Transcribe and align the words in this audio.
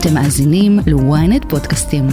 אתם 0.00 0.14
מאזינים 0.14 0.78
ל-ynet 0.78 1.48
פודקאסטים. 1.48 2.06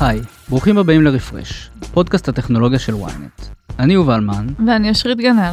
היי, 0.00 0.20
ברוכים 0.48 0.78
הבאים 0.78 1.02
לרפרש, 1.02 1.70
פודקאסט 1.92 2.28
הטכנולוגיה 2.28 2.78
של 2.78 2.94
ynet. 2.94 3.44
אני 3.78 3.94
יובל 3.94 4.20
מן. 4.20 4.46
ואני 4.66 4.90
אשרית 4.90 5.18
גנר. 5.18 5.52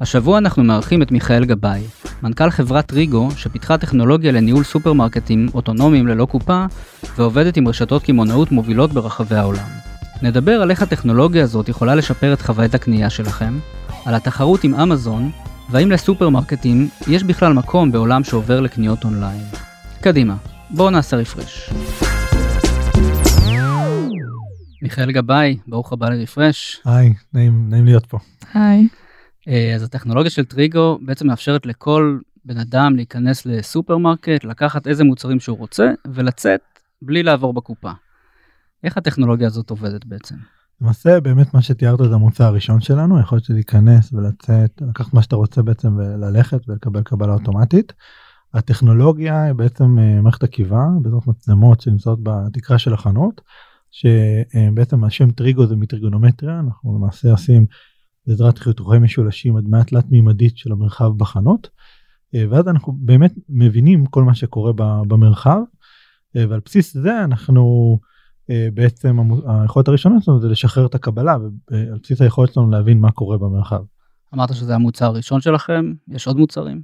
השבוע 0.00 0.38
אנחנו 0.38 0.64
מארחים 0.64 1.02
את 1.02 1.12
מיכאל 1.12 1.44
גבאי, 1.44 1.82
מנכ"ל 2.22 2.50
חברת 2.50 2.92
ריגו, 2.92 3.28
שפיתחה 3.36 3.78
טכנולוגיה 3.78 4.32
לניהול 4.32 4.64
סופרמרקטים 4.64 5.48
אוטונומיים 5.54 6.06
ללא 6.06 6.26
קופה, 6.26 6.64
ועובדת 7.16 7.56
עם 7.56 7.68
רשתות 7.68 8.02
קמעונאות 8.02 8.52
מובילות 8.52 8.92
ברחבי 8.92 9.36
העולם. 9.36 9.68
נדבר 10.22 10.62
על 10.62 10.70
איך 10.70 10.82
הטכנולוגיה 10.82 11.42
הזאת 11.42 11.68
יכולה 11.68 11.94
לשפר 11.94 12.32
את 12.32 12.42
חוויית 12.42 12.74
הקנייה 12.74 13.10
שלכם, 13.10 13.58
על 14.04 14.14
התחרות 14.14 14.64
עם 14.64 14.74
אמזון, 14.74 15.30
והאם 15.70 15.90
לסופרמרקטים 15.90 16.88
יש 17.08 17.22
בכלל 17.22 17.52
מקום 17.52 17.92
בעולם 17.92 18.24
שעובר 18.24 18.60
לקניות 18.60 19.04
אונליין. 19.04 19.40
קדימה, 20.00 20.36
בואו 20.70 20.90
נעשה 20.90 21.16
רפרש. 21.16 21.70
מיכאל 24.82 25.12
גבאי, 25.12 25.56
ברוך 25.66 25.92
הבא 25.92 26.08
לרפרש. 26.08 26.80
היי, 26.84 27.14
נעים, 27.32 27.70
נעים 27.70 27.84
להיות 27.84 28.06
פה. 28.06 28.18
היי. 28.54 28.88
אה, 29.48 29.74
אז 29.74 29.82
הטכנולוגיה 29.82 30.30
של 30.30 30.44
טריגו 30.44 30.98
בעצם 31.02 31.26
מאפשרת 31.26 31.66
לכל 31.66 32.18
בן 32.44 32.58
אדם 32.58 32.96
להיכנס 32.96 33.46
לסופרמרקט, 33.46 34.44
לקחת 34.44 34.86
איזה 34.86 35.04
מוצרים 35.04 35.40
שהוא 35.40 35.58
רוצה 35.58 35.90
ולצאת 36.14 36.60
בלי 37.02 37.22
לעבור 37.22 37.54
בקופה. 37.54 37.90
איך 38.84 38.96
הטכנולוגיה 38.96 39.46
הזאת 39.46 39.70
עובדת 39.70 40.04
בעצם? 40.04 40.34
למעשה 40.80 41.20
באמת 41.20 41.54
מה 41.54 41.62
שתיארת 41.62 41.98
זה 41.98 42.14
המוצר 42.14 42.44
הראשון 42.44 42.80
שלנו, 42.80 43.20
יכול 43.20 43.36
להיות 43.36 43.50
להיכנס 43.50 44.12
ולצאת, 44.12 44.82
לקחת 44.88 45.14
מה 45.14 45.22
שאתה 45.22 45.36
רוצה 45.36 45.62
בעצם 45.62 45.96
וללכת 45.96 46.68
ולקבל 46.68 47.02
קבלה 47.02 47.34
אוטומטית. 47.34 47.92
הטכנולוגיה 48.54 49.42
היא 49.42 49.52
בעצם 49.52 49.98
אה, 49.98 50.20
מערכת 50.20 50.42
עקיבה 50.42 50.84
באזור 51.02 51.22
מצלמות 51.26 51.80
שנמצאות 51.80 52.18
בתקרה 52.22 52.78
של 52.78 52.94
החנות, 52.94 53.40
שבעצם 53.90 55.04
השם 55.04 55.30
טריגו 55.30 55.66
זה 55.66 55.76
מטריגונומטריה, 55.76 56.60
אנחנו 56.60 56.98
למעשה 56.98 57.30
עושים 57.30 57.66
בעזרת 58.26 58.58
חיתוכי 58.58 58.98
משולשים 58.98 59.56
הדמיה 59.56 59.84
תלת 59.84 60.10
מימדית 60.10 60.58
של 60.58 60.72
המרחב 60.72 61.10
בחנות. 61.16 61.68
אה, 62.34 62.44
ואז 62.50 62.68
אנחנו 62.68 62.92
באמת 62.98 63.34
מבינים 63.48 64.06
כל 64.06 64.24
מה 64.24 64.34
שקורה 64.34 64.72
במרחב 65.08 65.60
אה, 66.36 66.44
ועל 66.48 66.60
בסיס 66.64 66.96
זה 66.96 67.24
אנחנו 67.24 67.98
בעצם 68.74 69.18
היכולת 69.46 69.88
הראשונה 69.88 70.20
שלנו 70.20 70.40
זה 70.40 70.48
לשחרר 70.48 70.86
את 70.86 70.94
הקבלה 70.94 71.36
ועל 71.70 71.98
בסיס 72.02 72.22
היכולת 72.22 72.52
שלנו 72.52 72.70
להבין 72.70 73.00
מה 73.00 73.10
קורה 73.10 73.38
במרחב. 73.38 73.82
אמרת 74.34 74.54
שזה 74.54 74.74
המוצר 74.74 75.06
הראשון 75.06 75.40
שלכם, 75.40 75.92
יש 76.08 76.26
עוד 76.26 76.36
מוצרים? 76.36 76.82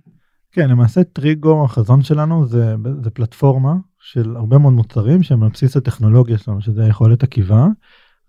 כן, 0.52 0.70
למעשה 0.70 1.04
טריגו, 1.04 1.64
החזון 1.64 2.02
שלנו 2.02 2.46
זה, 2.46 2.74
זה 3.02 3.10
פלטפורמה 3.10 3.74
של 4.00 4.36
הרבה 4.36 4.58
מאוד 4.58 4.72
מוצרים 4.72 5.22
שהם 5.22 5.42
על 5.42 5.48
בסיס 5.48 5.76
הטכנולוגיה 5.76 6.38
שלנו, 6.38 6.60
שזה 6.60 6.86
יכולת 6.86 7.22
עקיבה. 7.22 7.66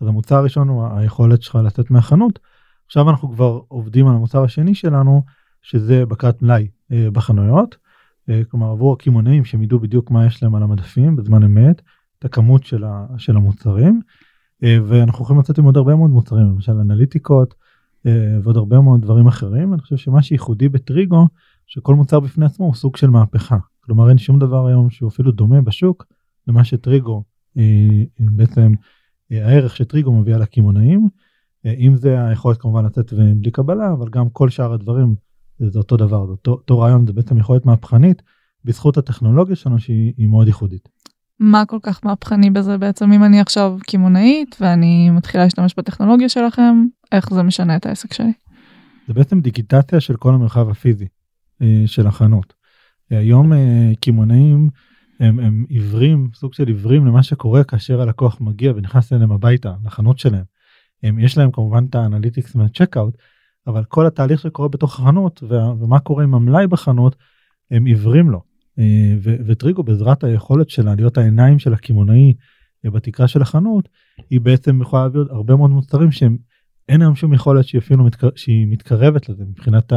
אז 0.02 0.08
המוצר 0.08 0.36
הראשון 0.36 0.68
הוא 0.68 0.88
היכולת 0.98 1.42
שלך 1.42 1.56
לצאת 1.56 1.92
מהחנות. 1.92 2.40
עכשיו 2.86 3.10
אנחנו 3.10 3.32
כבר 3.32 3.60
עובדים 3.68 4.08
על 4.08 4.16
המוצר 4.16 4.44
השני 4.44 4.76
שלנו, 4.76 5.24
שזה 5.62 6.06
בקרת 6.06 6.42
מלאי 6.42 6.68
אה, 6.92 7.08
בחנויות. 7.14 7.78
אה, 8.30 8.42
כלומר 8.52 8.72
עבור 8.72 8.94
הקמעונאים 8.94 9.46
שהם 9.46 9.64
ידעו 9.64 9.80
בדיוק 9.80 10.12
מה 10.12 10.26
יש 10.26 10.44
להם 10.44 10.56
על 10.56 10.64
המדפים 10.64 11.16
בזמן 11.16 11.44
אמת, 11.44 11.82
את 12.24 12.26
הכמות 12.26 12.64
של, 12.64 12.84
ה, 12.84 13.06
של 13.18 13.36
המוצרים. 13.36 14.02
אה, 14.64 14.78
ואנחנו 14.88 15.24
יכולים 15.24 15.40
לצאת 15.40 15.58
עם 15.58 15.66
עוד 15.66 15.78
הרבה 15.78 15.96
מאוד 15.96 16.10
מוצרים, 16.10 16.50
למשל 16.50 16.72
אנליטיקות 16.72 17.54
אה, 18.06 18.38
ועוד 18.44 18.58
הרבה 18.58 18.82
מאוד 18.82 19.02
דברים 19.02 19.28
אחרים. 19.28 19.74
אני 19.74 19.82
חושב 19.82 19.98
שמה 19.98 20.22
שייחודי 20.22 20.70
בטריגו, 20.70 21.28
שכל 21.68 21.96
מוצר 21.96 22.20
בפני 22.20 22.46
עצמו 22.46 22.66
הוא 22.66 22.76
סוג 22.76 22.98
של 22.98 23.10
מהפכה. 23.10 23.58
כלומר 23.80 24.10
אין 24.10 24.18
שום 24.18 24.40
דבר 24.40 24.68
היום 24.68 24.90
שהוא 24.90 25.10
אפילו 25.10 25.32
דומה 25.32 25.62
בשוק 25.62 26.06
למה 26.48 26.64
שטריגו 26.64 27.24
אה, 27.58 28.04
בעצם 28.20 28.72
הערך 29.32 29.76
שטריגו 29.76 30.14
מביא 30.14 30.36
על 30.36 30.42
הקמעונאים. 30.42 31.08
אם 31.66 31.96
זה 31.96 32.28
היכולת 32.28 32.58
כמובן 32.58 32.86
לצאת 32.86 33.14
בלי 33.14 33.52
קבלה 33.52 33.92
אבל 33.92 34.10
גם 34.10 34.30
כל 34.30 34.50
שאר 34.50 34.74
הדברים 34.74 35.16
זה 35.60 35.80
אותו 35.80 35.98
דבר 35.98 36.26
זה 36.26 36.32
אותו, 36.32 36.52
אותו 36.52 36.80
רעיון 36.80 37.08
זה 37.08 37.14
בעצם 37.14 37.38
יכולת 37.38 37.66
מהפכנית 37.66 38.22
בזכות 38.66 38.98
הטכנולוגיה 38.98 39.56
שלנו 39.56 39.80
שהיא 39.80 40.28
מאוד 40.28 40.48
ייחודית. 40.48 40.90
מה 41.44 41.66
כל 41.66 41.78
כך 41.84 42.00
מהפכני 42.06 42.50
בזה 42.50 42.78
בעצם 42.78 43.12
אם 43.12 43.24
אני 43.24 43.40
עכשיו 43.40 43.78
קמעונאית 43.88 44.58
ואני 44.62 45.10
מתחילה 45.10 45.44
להשתמש 45.44 45.74
בטכנולוגיה 45.78 46.30
שלכם 46.30 46.86
איך 47.12 47.34
זה 47.34 47.44
משנה 47.44 47.76
את 47.76 47.86
העסק 47.86 48.14
שלי. 48.14 48.34
זה 49.08 49.14
בעצם 49.14 49.42
דיגיטציה 49.42 50.00
של 50.00 50.16
כל 50.16 50.34
המרחב 50.34 50.70
הפיזי 50.70 51.08
אה, 51.62 51.84
של 51.86 52.08
החנות. 52.08 52.54
היום 53.10 53.54
אה, 53.54 53.92
קמעונאים 54.02 54.70
הם, 55.20 55.40
הם 55.40 55.66
עיוורים 55.70 56.30
סוג 56.34 56.54
של 56.54 56.68
עיוורים 56.68 57.06
למה 57.06 57.24
שקורה 57.24 57.64
כאשר 57.64 58.02
הלקוח 58.02 58.42
מגיע 58.42 58.72
ונכנס 58.76 59.14
אליהם 59.14 59.32
הביתה 59.32 59.74
לחנות 59.86 60.20
שלהם. 60.20 60.44
הם, 61.04 61.20
יש 61.20 61.38
להם 61.38 61.52
כמובן 61.52 61.86
את 61.90 61.96
ה 61.96 62.02
analytics 62.02 62.56
מה 62.56 62.68
checkout 62.68 63.18
אבל 63.68 63.84
כל 63.84 64.08
התהליך 64.08 64.40
שקורה 64.40 64.68
בתוך 64.68 65.00
החנות 65.00 65.44
ומה 65.80 66.00
קורה 66.00 66.24
עם 66.24 66.36
המלאי 66.36 66.68
בחנות 66.68 67.16
הם 67.72 67.86
עיוורים 67.86 68.30
לו. 68.30 68.53
אה, 68.80 69.14
וטריגו 69.24 69.84
בעזרת 69.84 70.24
היכולת 70.24 70.70
שלה 70.70 70.96
להיות 70.96 71.18
העיניים 71.18 71.60
של 71.60 71.74
הקמעונאי 71.74 72.34
אה, 72.86 72.92
בתקרה 72.92 73.28
של 73.28 73.42
החנות 73.42 73.90
היא 74.30 74.42
בעצם 74.42 74.82
יכולה 74.82 75.04
להביא 75.04 75.22
הרבה 75.30 75.56
מאוד 75.56 75.72
מוצרים 75.72 76.12
שהם 76.12 76.38
אין 76.90 77.02
היום 77.02 77.16
שום 77.16 77.34
יכולת 77.34 77.66
שהיא 77.66 77.80
אפילו 77.80 78.04
מתקר... 78.04 78.30
שהיא 78.36 78.68
מתקרבת 78.68 79.30
לזה 79.30 79.44
מבחינת 79.44 79.94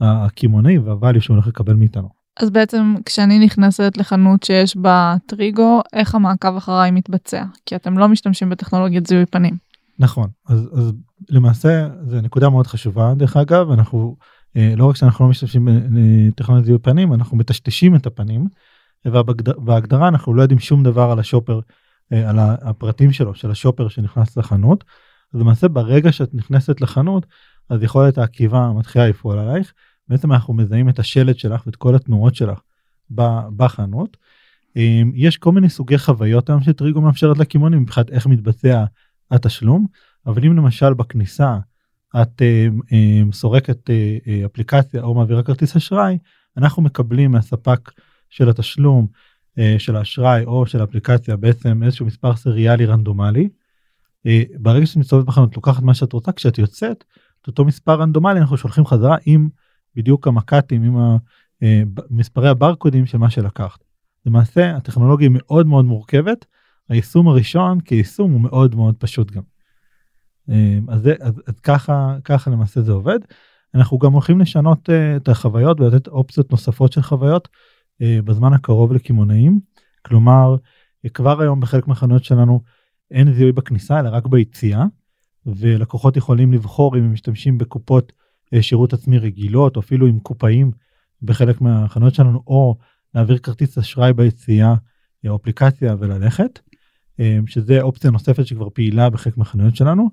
הקמעונאי 0.00 0.78
וה 0.78 0.90
value 0.90 1.20
שהוא 1.20 1.34
הולך 1.34 1.46
לקבל 1.46 1.74
מאיתנו. 1.74 2.08
אז 2.40 2.50
בעצם 2.50 2.94
כשאני 3.06 3.38
נכנסת 3.38 3.96
לחנות 3.96 4.42
שיש 4.42 4.76
בה 4.76 5.16
טריגו 5.26 5.80
איך 5.92 6.14
המעקב 6.14 6.56
אחריי 6.56 6.90
מתבצע 6.90 7.44
כי 7.66 7.76
אתם 7.76 7.98
לא 7.98 8.08
משתמשים 8.08 8.50
בטכנולוגיית 8.50 9.06
זיהוי 9.06 9.26
פנים. 9.26 9.56
נכון 9.98 10.28
אז, 10.48 10.68
אז 10.72 10.92
למעשה 11.30 11.88
זה 12.06 12.20
נקודה 12.20 12.50
מאוד 12.50 12.66
חשובה 12.66 13.14
דרך 13.16 13.36
אגב 13.36 13.70
אנחנו 13.70 14.16
לא 14.56 14.86
רק 14.90 14.96
שאנחנו 14.96 15.24
לא 15.24 15.30
משתמשים 15.30 15.68
בטכנולוגיית 16.30 16.66
זיהוי 16.66 16.78
פנים 16.78 17.14
אנחנו 17.14 17.36
מטשטשים 17.36 17.96
את 17.96 18.06
הפנים 18.06 18.46
ובהגדרה 19.04 20.08
אנחנו 20.08 20.34
לא 20.34 20.42
יודעים 20.42 20.60
שום 20.60 20.82
דבר 20.82 21.10
על 21.10 21.18
השופר 21.18 21.60
אה, 22.12 22.30
על 22.30 22.38
הפרטים 22.40 23.12
שלו 23.12 23.34
של 23.34 23.50
השופר 23.50 23.88
שנכנס 23.88 24.36
לחנות. 24.36 24.84
אז 25.34 25.40
למעשה 25.40 25.68
ברגע 25.68 26.12
שאת 26.12 26.34
נכנסת 26.34 26.80
לחנות 26.80 27.26
אז 27.68 27.82
יכולת 27.82 28.18
העקיבה 28.18 28.72
מתחילה 28.72 29.08
לפעול 29.08 29.38
עלייך 29.38 29.72
בעצם 30.08 30.32
אנחנו 30.32 30.54
מזהים 30.54 30.88
את 30.88 30.98
השלט 30.98 31.38
שלך 31.38 31.66
ואת 31.66 31.76
כל 31.76 31.94
התנועות 31.94 32.34
שלך 32.34 32.60
בחנות. 33.56 34.16
אה, 34.76 35.02
יש 35.14 35.36
כל 35.36 35.52
מיני 35.52 35.68
סוגי 35.68 35.98
חוויות 35.98 36.50
היום 36.50 36.62
שטריגו 36.62 37.00
מאפשרת 37.00 37.38
לקמעונים 37.38 37.82
מבחינת 37.82 38.10
איך 38.10 38.26
מתבצע 38.26 38.84
התשלום 39.30 39.86
אבל 40.26 40.44
אם 40.44 40.56
למשל 40.56 40.94
בכניסה 40.94 41.58
את 42.22 42.42
uh, 42.42 42.82
uh, 42.82 43.32
סורקת 43.32 43.90
uh, 43.90 44.46
אפליקציה 44.46 45.02
או 45.02 45.14
מעבירה 45.14 45.42
כרטיס 45.42 45.76
אשראי 45.76 46.18
אנחנו 46.56 46.82
מקבלים 46.82 47.30
מהספק 47.30 47.90
של 48.30 48.48
התשלום 48.48 49.06
של 49.78 49.96
האשראי 49.96 50.44
או 50.44 50.66
של 50.66 50.80
האפליקציה 50.80 51.36
בעצם 51.36 51.82
איזשהו 51.82 52.06
מספר 52.06 52.36
סריאלי 52.36 52.86
רנדומלי. 52.86 53.48
ברגע 54.60 54.86
שאת 54.86 54.96
מסתובבת 54.96 55.26
בחנות 55.26 55.56
לוקחת 55.56 55.82
מה 55.82 55.94
שאת 55.94 56.12
רוצה 56.12 56.32
כשאת 56.32 56.58
יוצאת 56.58 57.04
את 57.42 57.46
אותו 57.46 57.64
מספר 57.64 58.00
רנדומלי 58.00 58.40
אנחנו 58.40 58.56
שולחים 58.56 58.86
חזרה 58.86 59.16
עם 59.26 59.48
בדיוק 59.96 60.28
המק"טים 60.28 60.82
עם 60.82 61.16
מספרי 62.10 62.48
הברקודים 62.48 63.06
של 63.06 63.18
מה 63.18 63.30
שלקחת. 63.30 63.84
למעשה 64.26 64.76
הטכנולוגיה 64.76 65.28
מאוד 65.32 65.66
מאוד 65.66 65.84
מורכבת 65.84 66.46
היישום 66.88 67.28
הראשון 67.28 67.80
כיישום 67.80 68.32
הוא 68.32 68.40
מאוד 68.40 68.74
מאוד 68.74 68.94
פשוט 68.98 69.30
גם. 69.30 69.42
אמ, 70.52 70.90
אז, 70.90 71.02
זה, 71.02 71.14
אז, 71.20 71.42
אז 71.46 71.60
ככה 71.60 72.16
ככה 72.24 72.50
למעשה 72.50 72.80
זה 72.80 72.92
עובד. 72.92 73.18
אנחנו 73.74 73.98
גם 73.98 74.12
הולכים 74.12 74.40
לשנות 74.40 74.88
uh, 74.88 74.92
את 75.16 75.28
החוויות 75.28 75.80
ולתת 75.80 76.08
אופציות 76.08 76.50
נוספות 76.50 76.92
של 76.92 77.02
חוויות 77.02 77.48
uh, 78.02 78.04
בזמן 78.24 78.52
הקרוב 78.52 78.92
לקמעונאים. 78.92 79.60
כלומר 80.02 80.56
כבר 81.14 81.40
היום 81.40 81.60
בחלק 81.60 81.88
מהחנויות 81.88 82.24
שלנו 82.24 82.62
אין 83.10 83.32
זיהוי 83.32 83.52
בכניסה 83.52 84.00
אלא 84.00 84.08
רק 84.08 84.26
ביציאה 84.26 84.84
ולקוחות 85.46 86.16
יכולים 86.16 86.52
לבחור 86.52 86.96
אם 86.96 87.02
הם 87.02 87.12
משתמשים 87.12 87.58
בקופות 87.58 88.12
uh, 88.54 88.62
שירות 88.62 88.92
עצמי 88.92 89.18
רגילות 89.18 89.76
או 89.76 89.80
אפילו 89.80 90.06
עם 90.06 90.18
קופאים 90.18 90.70
בחלק 91.22 91.60
מהחנויות 91.60 92.14
שלנו 92.14 92.42
או 92.46 92.76
להעביר 93.14 93.38
כרטיס 93.38 93.78
אשראי 93.78 94.12
ביציאה 94.12 94.74
או 95.28 95.36
אפליקציה 95.36 95.96
וללכת. 95.98 96.58
אמ, 97.18 97.46
שזה 97.46 97.82
אופציה 97.82 98.10
נוספת 98.10 98.46
שכבר 98.46 98.68
פעילה 98.70 99.10
בחלק 99.10 99.36
מהחנויות 99.36 99.76
שלנו 99.76 100.10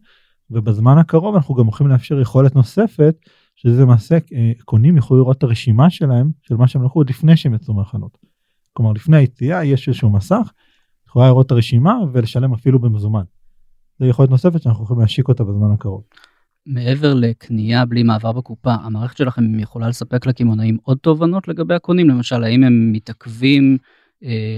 ובזמן 0.51 0.97
הקרוב 0.97 1.35
אנחנו 1.35 1.55
גם 1.55 1.65
הולכים 1.65 1.87
לאפשר 1.87 2.19
יכולת 2.19 2.55
נוספת 2.55 3.15
שזה 3.55 3.81
למעשה 3.81 4.17
אה, 4.33 4.51
קונים 4.65 4.97
יוכלו 4.97 5.17
לראות 5.17 5.37
את 5.37 5.43
הרשימה 5.43 5.89
שלהם 5.89 6.31
של 6.41 6.55
מה 6.55 6.67
שהם 6.67 6.83
לקחו 6.83 6.99
עוד 6.99 7.09
לפני 7.09 7.37
שהם 7.37 7.53
יצאו 7.53 7.73
מהחנות. 7.73 8.17
כלומר 8.73 8.91
לפני 8.91 9.17
היציאה 9.17 9.65
יש 9.65 9.87
איזשהו 9.87 10.09
מסך 10.09 10.51
יכולה 11.07 11.27
לראות 11.27 11.45
את 11.45 11.51
הרשימה 11.51 11.93
ולשלם 12.13 12.53
אפילו 12.53 12.79
במזומן. 12.79 13.23
זו 13.99 14.05
יכולת 14.05 14.29
נוספת 14.29 14.61
שאנחנו 14.61 14.83
יכולים 14.83 15.01
להשיק 15.01 15.27
אותה 15.27 15.43
בזמן 15.43 15.71
הקרוב. 15.71 16.03
מעבר 16.65 17.13
לקנייה 17.13 17.85
בלי 17.85 18.03
מעבר 18.03 18.31
בקופה, 18.31 18.73
המערכת 18.73 19.17
שלכם 19.17 19.59
יכולה 19.59 19.87
לספק 19.87 20.25
לקמעונאים 20.25 20.77
עוד 20.83 20.97
תובנות 20.97 21.47
לגבי 21.47 21.73
הקונים? 21.73 22.09
למשל, 22.09 22.43
האם 22.43 22.63
הם 22.63 22.91
מתעכבים 22.91 23.77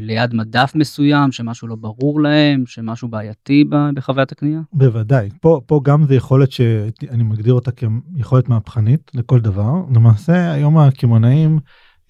ליד 0.02 0.34
מדף 0.34 0.72
מסוים, 0.76 1.32
שמשהו 1.32 1.68
לא 1.68 1.76
ברור 1.76 2.22
להם, 2.22 2.64
שמשהו 2.66 3.08
בעייתי 3.08 3.64
בחוויית 3.96 4.32
הקנייה? 4.32 4.62
בוודאי. 4.74 5.30
פה, 5.42 5.62
פה 5.66 5.82
גם 5.84 6.06
זה 6.06 6.16
יכולת 6.16 6.52
שאני 6.52 7.24
מגדיר 7.24 7.54
אותה 7.54 7.72
כיכולת 7.72 8.50
מהפכנית 8.50 9.12
לכל 9.14 9.40
דבר. 9.40 9.74
למעשה, 9.96 10.52
היום 10.52 10.78
הקמעונאים 10.78 11.60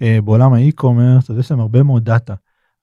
אה, 0.02 0.20
בעולם 0.24 0.54
ה 0.54 0.60
e-commerce, 0.60 1.32
אז 1.32 1.38
יש 1.38 1.52
להם 1.52 1.60
הרבה 1.60 1.84
מאוד 1.84 2.06
דאטה 2.06 2.34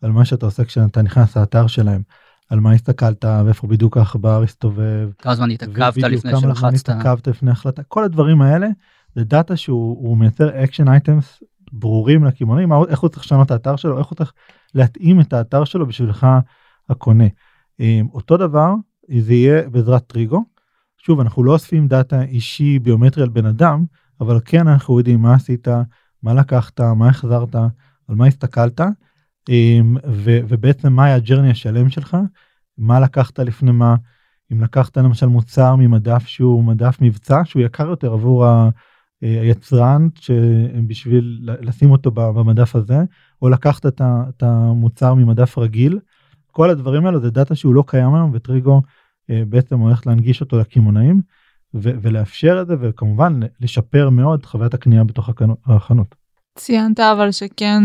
על 0.02 0.10
מה 0.10 0.24
שאתה 0.24 0.46
עושה 0.46 0.64
כשאתה 0.64 1.02
נכנס 1.02 1.36
לאתר 1.36 1.66
שלהם. 1.66 2.02
על 2.50 2.60
מה 2.60 2.72
הסתכלת 2.72 3.24
ואיפה 3.24 3.66
בדיוק 3.66 3.96
העכבר 3.96 4.42
הסתובב. 4.42 5.10
כמה 5.18 5.34
זמן 5.34 5.50
התעכבת 5.50 5.96
לפני 5.96 6.30
שלחצת. 6.40 6.42
כמה 6.42 6.50
זמן 6.50 6.74
התעכבת 6.74 7.28
לפני 7.28 7.50
החלטה. 7.50 7.82
כל 7.82 8.04
הדברים 8.04 8.42
האלה 8.42 8.66
זה 9.14 9.24
דאטה 9.24 9.56
שהוא 9.56 10.18
מייצר 10.18 10.64
action 10.64 10.88
items 10.88 11.42
ברורים 11.72 12.24
לקמעונאים 12.24 12.72
איך 12.88 13.00
הוא 13.00 13.08
צריך 13.10 13.24
לשנות 13.24 13.46
את 13.46 13.50
האתר 13.50 13.76
שלו 13.76 13.98
איך 13.98 14.06
הוא 14.06 14.16
צריך 14.16 14.32
להתאים 14.74 15.20
את 15.20 15.32
האתר 15.32 15.64
שלו 15.64 15.86
בשבילך 15.86 16.26
הקונה. 16.88 17.24
אותו 18.12 18.36
דבר 18.36 18.74
זה 19.18 19.34
יהיה 19.34 19.68
בעזרת 19.68 20.06
טריגו. 20.06 20.44
שוב 20.98 21.20
אנחנו 21.20 21.44
לא 21.44 21.52
אוספים 21.52 21.88
דאטה 21.88 22.22
אישי 22.22 22.78
ביומטרי 22.78 23.22
על 23.22 23.28
בן 23.28 23.46
אדם 23.46 23.84
אבל 24.20 24.40
כן 24.44 24.68
אנחנו 24.68 24.98
יודעים 24.98 25.22
מה 25.22 25.34
עשית 25.34 25.68
מה 26.22 26.34
לקחת 26.34 26.80
מה 26.80 27.08
החזרת 27.08 27.54
על 28.08 28.14
מה 28.14 28.26
הסתכלת 28.26 28.80
ו, 30.06 30.38
ובעצם 30.48 30.92
מה 30.92 31.04
היה 31.04 31.14
ה 31.14 31.19
journey 31.19 31.50
השלם 31.50 31.90
שלך 31.90 32.16
מה 32.78 33.00
לקחת 33.00 33.38
לפני 33.38 33.72
מה 33.72 33.96
אם 34.52 34.62
לקחת 34.62 34.96
למשל 34.96 35.26
מוצר 35.26 35.76
ממדף 35.76 36.26
שהוא 36.26 36.64
מדף 36.64 36.98
מבצע 37.00 37.40
שהוא 37.44 37.62
יקר 37.62 37.88
יותר 37.88 38.12
עבור 38.12 38.46
היצרן 39.22 40.08
בשביל 40.86 41.48
לשים 41.60 41.90
אותו 41.90 42.10
במדף 42.10 42.76
הזה 42.76 42.98
או 43.42 43.48
לקחת 43.48 43.86
את 44.02 44.42
המוצר 44.42 45.14
ממדף 45.14 45.58
רגיל 45.58 45.98
כל 46.52 46.70
הדברים 46.70 47.06
האלה 47.06 47.18
זה 47.18 47.30
דאטה 47.30 47.54
שהוא 47.54 47.74
לא 47.74 47.84
קיים 47.86 48.14
היום 48.14 48.30
וטריגו 48.34 48.82
בעצם 49.28 49.78
הולך 49.78 50.06
להנגיש 50.06 50.40
אותו 50.40 50.58
לקמעונאים 50.58 51.20
ולאפשר 51.74 52.58
את 52.62 52.66
זה 52.66 52.74
וכמובן 52.80 53.40
לשפר 53.60 54.10
מאוד 54.10 54.46
חוויית 54.46 54.74
הקנייה 54.74 55.04
בתוך 55.04 55.30
החנות. 55.66 56.14
ציינת 56.58 57.00
אבל 57.00 57.30
שכן 57.30 57.82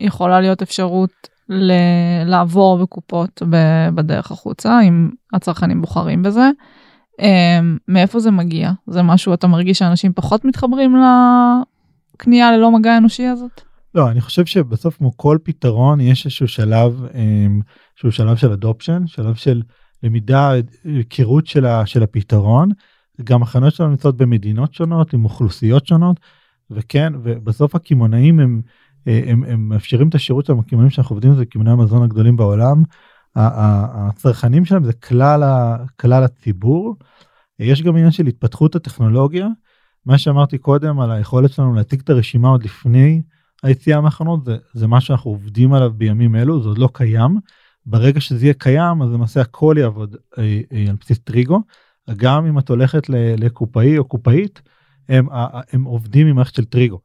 יכולה 0.00 0.40
להיות 0.40 0.62
אפשרות 0.62 1.28
ל- 1.48 2.24
לעבור 2.24 2.78
בקופות 2.82 3.42
בדרך 3.94 4.30
החוצה 4.30 4.80
אם 4.82 5.10
הצרכנים 5.32 5.80
בוחרים 5.80 6.22
בזה. 6.22 6.50
Um, 7.20 7.24
מאיפה 7.88 8.20
זה 8.20 8.30
מגיע? 8.30 8.72
זה 8.86 9.02
משהו 9.02 9.34
אתה 9.34 9.46
מרגיש 9.46 9.78
שאנשים 9.78 10.12
פחות 10.12 10.44
מתחברים 10.44 10.96
לקנייה 12.16 12.56
ללא 12.56 12.70
מגע 12.70 12.96
אנושי 12.96 13.26
הזאת? 13.26 13.60
לא, 13.94 14.10
אני 14.10 14.20
חושב 14.20 14.46
שבסוף 14.46 14.96
כמו 14.96 15.16
כל 15.16 15.38
פתרון 15.42 16.00
יש 16.00 16.24
איזשהו 16.24 16.48
שלב 16.48 17.04
um, 17.12 17.62
שהוא 17.96 18.10
שלב 18.10 18.36
של 18.36 18.52
אדופשן, 18.52 19.06
שלב 19.06 19.34
של 19.34 19.62
למידה, 20.02 20.52
היכרות 20.84 21.46
של, 21.46 21.66
של 21.84 22.02
הפתרון. 22.02 22.68
גם 23.24 23.42
החנויות 23.42 23.74
שלנו 23.74 23.90
נמצאות 23.90 24.16
במדינות 24.16 24.74
שונות 24.74 25.12
עם 25.12 25.24
אוכלוסיות 25.24 25.86
שונות 25.86 26.20
וכן 26.70 27.12
ובסוף 27.22 27.74
הקמעונאים 27.74 28.40
הם, 28.40 28.62
הם, 29.06 29.44
הם 29.44 29.68
מאפשרים 29.68 30.08
את 30.08 30.14
השירות 30.14 30.46
שלהם 30.46 30.58
הקמעונאים 30.58 30.90
שאנחנו 30.90 31.14
עובדים 31.14 31.34
זה 31.34 31.46
קמעונאי 31.46 31.72
המזון 31.72 32.02
הגדולים 32.02 32.36
בעולם 32.36 32.82
הצרכנים 33.36 34.64
שלהם 34.64 34.84
זה 34.84 34.92
כלל, 34.92 35.42
כלל 36.00 36.24
הציבור. 36.24 36.96
יש 37.58 37.82
גם 37.82 37.96
עניין 37.96 38.10
של 38.10 38.26
התפתחות 38.26 38.74
הטכנולוגיה. 38.74 39.48
מה 40.06 40.18
שאמרתי 40.18 40.58
קודם 40.58 41.00
על 41.00 41.10
היכולת 41.10 41.52
שלנו 41.52 41.74
להציג 41.74 42.00
את 42.00 42.10
הרשימה 42.10 42.48
עוד 42.48 42.64
לפני 42.64 43.22
היציאה 43.62 44.00
מהחנות 44.00 44.44
זה, 44.44 44.56
זה 44.72 44.86
מה 44.86 45.00
שאנחנו 45.00 45.30
עובדים 45.30 45.72
עליו 45.72 45.92
בימים 45.92 46.36
אלו 46.36 46.62
זה 46.62 46.68
עוד 46.68 46.78
לא 46.78 46.88
קיים. 46.92 47.38
ברגע 47.86 48.20
שזה 48.20 48.44
יהיה 48.44 48.54
קיים 48.54 49.02
אז 49.02 49.12
למעשה 49.12 49.40
הכל 49.40 49.76
יעבוד 49.78 50.16
אה, 50.38 50.60
אה, 50.72 50.84
על 50.88 50.96
בסיס 51.00 51.18
טריגו. 51.18 51.60
גם 52.16 52.46
אם 52.46 52.58
את 52.58 52.68
הולכת 52.68 53.02
לקופאי 53.38 53.98
או 53.98 54.04
קופאית 54.04 54.62
הם, 55.08 55.26
הם 55.72 55.84
עובדים 55.84 56.26
עם 56.26 56.36
מערכת 56.36 56.54
של 56.54 56.64
טריגו. 56.64 57.00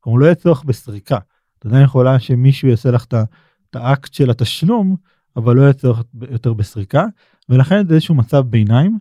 כלומר 0.00 0.18
לא 0.18 0.24
יהיה 0.24 0.34
צורך 0.34 0.64
בסריקה. 0.64 1.18
אתה 1.58 1.68
עדיין 1.68 1.84
יכולה 1.84 2.20
שמישהו 2.20 2.68
יעשה 2.68 2.90
לך 2.90 3.04
את 3.04 3.76
האקט 3.76 4.14
של 4.14 4.30
התשלום 4.30 4.96
אבל 5.38 5.56
לא 5.56 5.62
יהיה 5.62 5.72
צורך 5.72 6.02
יותר 6.30 6.52
בסריקה 6.52 7.04
ולכן 7.48 7.86
זה 7.86 7.94
איזשהו 7.94 8.14
מצב 8.14 8.40
ביניים 8.40 8.98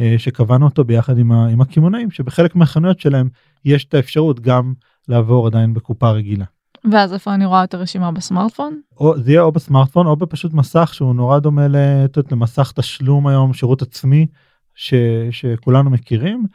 אה, 0.00 0.14
שקבענו 0.18 0.66
אותו 0.66 0.84
ביחד 0.84 1.18
עם, 1.18 1.32
עם 1.32 1.60
הקמעונאים 1.60 2.10
שבחלק 2.10 2.56
מהחנויות 2.56 3.00
שלהם 3.00 3.28
יש 3.64 3.84
את 3.84 3.94
האפשרות 3.94 4.40
גם 4.40 4.74
לעבור 5.08 5.46
עדיין 5.46 5.74
בקופה 5.74 6.10
רגילה. 6.10 6.44
ואז 6.92 7.12
איפה 7.12 7.34
אני 7.34 7.46
רואה 7.46 7.64
את 7.64 7.74
הרשימה 7.74 8.12
בסמארטפון? 8.12 8.80
או 8.96 9.18
זה 9.18 9.30
יהיה 9.30 9.42
או 9.42 9.52
בסמארטפון 9.52 10.06
או 10.06 10.16
בפשוט 10.16 10.52
מסך 10.52 10.94
שהוא 10.94 11.14
נורא 11.14 11.38
דומה 11.38 11.68
לתת 11.68 12.32
למסך 12.32 12.72
תשלום 12.74 13.26
היום 13.26 13.52
שירות 13.52 13.82
עצמי 13.82 14.26
ש, 14.74 14.94
שכולנו 15.30 15.90
מכירים 15.90 16.46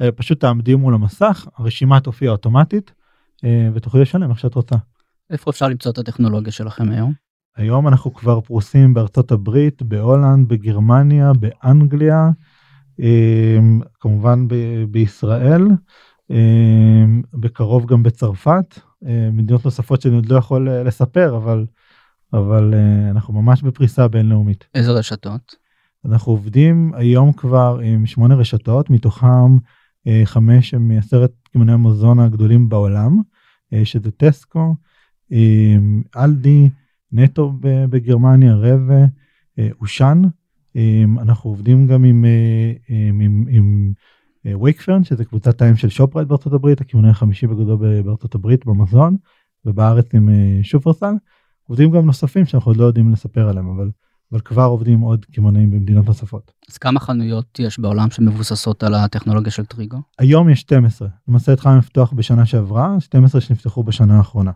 אה, 0.00 0.12
פשוט 0.12 0.40
תעמדי 0.40 0.74
מול 0.74 0.94
המסך 0.94 1.46
הרשימה 1.56 2.00
תופיע 2.00 2.30
אוטומטית 2.30 2.92
אה, 3.44 3.68
ותוכלי 3.74 4.00
לשלם 4.00 4.30
איך 4.30 4.38
שאת 4.38 4.54
רוצה. 4.54 4.76
איפה 5.30 5.50
אפשר 5.50 5.68
למצוא 5.68 5.92
את 5.92 5.98
הטכנולוגיה 5.98 6.52
שלכם 6.52 6.90
היום? 6.90 7.27
היום 7.58 7.88
אנחנו 7.88 8.14
כבר 8.14 8.40
פרוסים 8.40 8.94
בארצות 8.94 9.32
הברית, 9.32 9.82
בהולנד, 9.82 10.48
בגרמניה, 10.48 11.32
באנגליה, 11.32 12.30
אמ, 13.00 13.80
כמובן 14.00 14.48
ב- 14.48 14.84
בישראל, 14.90 15.62
אמ, 16.30 17.22
בקרוב 17.34 17.86
גם 17.86 18.02
בצרפת, 18.02 18.78
אמ, 19.06 19.36
מדינות 19.36 19.64
נוספות 19.64 20.00
שאני 20.00 20.14
עוד 20.14 20.26
לא 20.26 20.36
יכול 20.36 20.68
אה, 20.68 20.82
לספר, 20.82 21.36
אבל, 21.36 21.66
אבל 22.32 22.74
אה, 22.74 23.10
אנחנו 23.10 23.42
ממש 23.42 23.62
בפריסה 23.62 24.08
בינלאומית. 24.08 24.64
איזה 24.74 24.90
רשתות? 24.90 25.56
אנחנו 26.04 26.32
עובדים 26.32 26.92
היום 26.94 27.32
כבר 27.32 27.80
עם 27.82 28.06
שמונה 28.06 28.34
רשתות, 28.34 28.90
מתוכם 28.90 29.56
אה, 30.06 30.22
חמש 30.24 30.74
הם 30.74 30.88
מעשרת 30.88 31.32
קמעונאי 31.52 31.74
המזון 31.74 32.18
הגדולים 32.18 32.68
בעולם, 32.68 33.20
שזה 33.84 34.10
טסקו, 34.10 34.74
אלדי, 36.16 36.68
נטו 37.12 37.52
בגרמניה, 37.60 38.54
רבע, 38.54 39.04
אושן. 39.80 40.22
אנחנו 41.20 41.50
עובדים 41.50 41.86
גם 41.86 42.04
עם, 42.04 42.24
עם, 42.88 43.20
עם, 43.20 43.44
עם 43.50 43.92
וייקפרן, 44.60 45.04
שזה 45.04 45.24
קבוצת 45.24 45.58
טיים 45.58 45.76
של 45.76 45.88
שופרייט 45.88 46.28
בארצות 46.28 46.52
הברית, 46.52 46.80
הכיוונאי 46.80 47.10
החמישי 47.10 47.46
בגדול 47.46 48.02
בארצות 48.02 48.34
הברית 48.34 48.66
במזון, 48.66 49.16
ובארץ 49.64 50.14
עם 50.14 50.28
שופרסל. 50.62 51.14
עובדים 51.68 51.90
גם 51.90 52.06
נוספים 52.06 52.46
שאנחנו 52.46 52.70
עוד 52.70 52.76
לא 52.76 52.84
יודעים 52.84 53.12
לספר 53.12 53.48
עליהם, 53.48 53.68
אבל, 53.68 53.90
אבל 54.32 54.40
כבר 54.40 54.62
עובדים 54.62 55.00
עוד 55.00 55.24
קמעונאים 55.24 55.70
במדינות 55.70 56.06
נוספות. 56.06 56.52
אז 56.70 56.78
כמה 56.78 57.00
חנויות 57.00 57.58
יש 57.58 57.78
בעולם 57.78 58.10
שמבוססות 58.10 58.82
על 58.82 58.94
הטכנולוגיה 58.94 59.52
של 59.52 59.64
טריגו? 59.64 59.98
היום 60.18 60.50
יש 60.50 60.60
12. 60.60 61.08
למעשה 61.28 61.52
התחלנו 61.52 61.78
לפתוח 61.78 62.12
בשנה 62.12 62.46
שעברה, 62.46 63.00
12 63.00 63.40
שנפתחו 63.40 63.82
בשנה 63.82 64.18
האחרונה. 64.18 64.50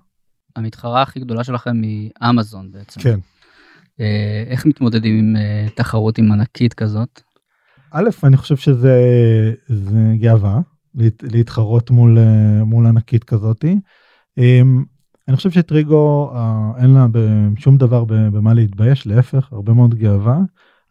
המתחרה 0.57 1.03
הכי 1.03 1.21
גדולה 1.21 1.45
שלכם 1.45 1.83
היא 1.83 2.11
אמזון 2.31 2.73
בעצם. 2.73 3.01
כן. 3.01 3.19
אה, 4.01 4.45
איך 4.47 4.67
מתמודדים 4.67 5.19
עם 5.19 5.37
אה, 5.37 5.67
תחרות 5.77 6.19
עם 6.19 6.33
ענקית 6.33 6.75
כזאת? 6.75 7.21
א', 7.91 8.09
אני 8.25 8.37
חושב 8.37 8.57
שזה 8.57 8.95
גאווה 10.15 10.61
להתחרות 11.23 11.91
מול, 11.91 12.19
אה, 12.19 12.65
מול 12.65 12.87
ענקית 12.87 13.25
כזאתי. 13.25 13.79
אמ, 14.39 14.85
אני 15.29 15.37
חושב 15.37 15.51
שטריגו 15.51 16.33
אין 16.79 16.91
לה 16.95 17.07
שום 17.57 17.77
דבר 17.79 18.05
במה 18.05 18.55
להתבייש, 18.55 19.07
להפך, 19.07 19.53
הרבה 19.53 19.73
מאוד 19.73 19.95
גאווה. 19.95 20.39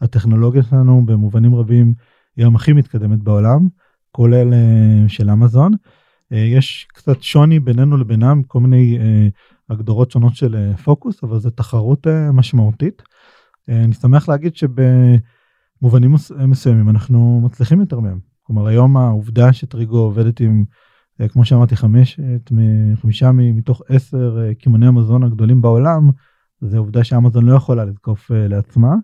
הטכנולוגיה 0.02 0.64
שלנו 0.64 1.06
במובנים 1.06 1.56
רבים 1.56 1.94
היא 2.36 2.44
היום 2.44 2.56
הכי 2.56 2.74
מתקדמת 2.74 3.20
בעולם, 3.20 3.68
כולל 4.12 4.54
של 5.08 5.30
אמזון. 5.30 5.72
יש 6.32 6.88
קצת 6.94 7.22
שוני 7.22 7.60
בינינו 7.60 7.98
לבינם, 7.98 8.44
כל 8.44 8.60
מיני 8.60 8.98
הגדרות 9.72 10.12
שונות 10.12 10.36
של 10.36 10.56
אה, 10.56 10.78
פוקוס 10.78 11.24
אבל 11.24 11.40
זו 11.40 11.50
תחרות 11.50 12.08
אה, 12.08 12.32
משמעותית. 12.32 13.02
אה, 13.70 13.84
אני 13.84 13.94
שמח 13.94 14.30
להגיד 14.30 14.56
שבמובנים 14.56 16.16
מסוימים 16.48 16.90
אנחנו 16.90 17.42
מצליחים 17.44 17.80
יותר 17.80 18.00
מהם. 18.00 18.20
כלומר 18.44 18.68
היום 18.68 18.98
העובדה 18.98 19.54
שטריגו 19.54 19.98
עובדת 19.98 20.40
עם 20.40 20.66
כמו 21.30 21.46
שאמרתי 21.46 21.76
חמש, 21.76 22.20
חמישה 22.96 23.32
מתוך 23.32 23.82
עשר 23.90 24.52
קמעוני 24.60 24.88
המזון 24.88 25.24
הגדולים 25.24 25.62
בעולם 25.62 26.10
זה 26.62 26.78
עובדה 26.78 27.04
שאמזון 27.04 27.46
לא 27.46 27.56
יכולה 27.56 27.86
לתקוף 27.86 28.32
לעצמה. 28.34 28.96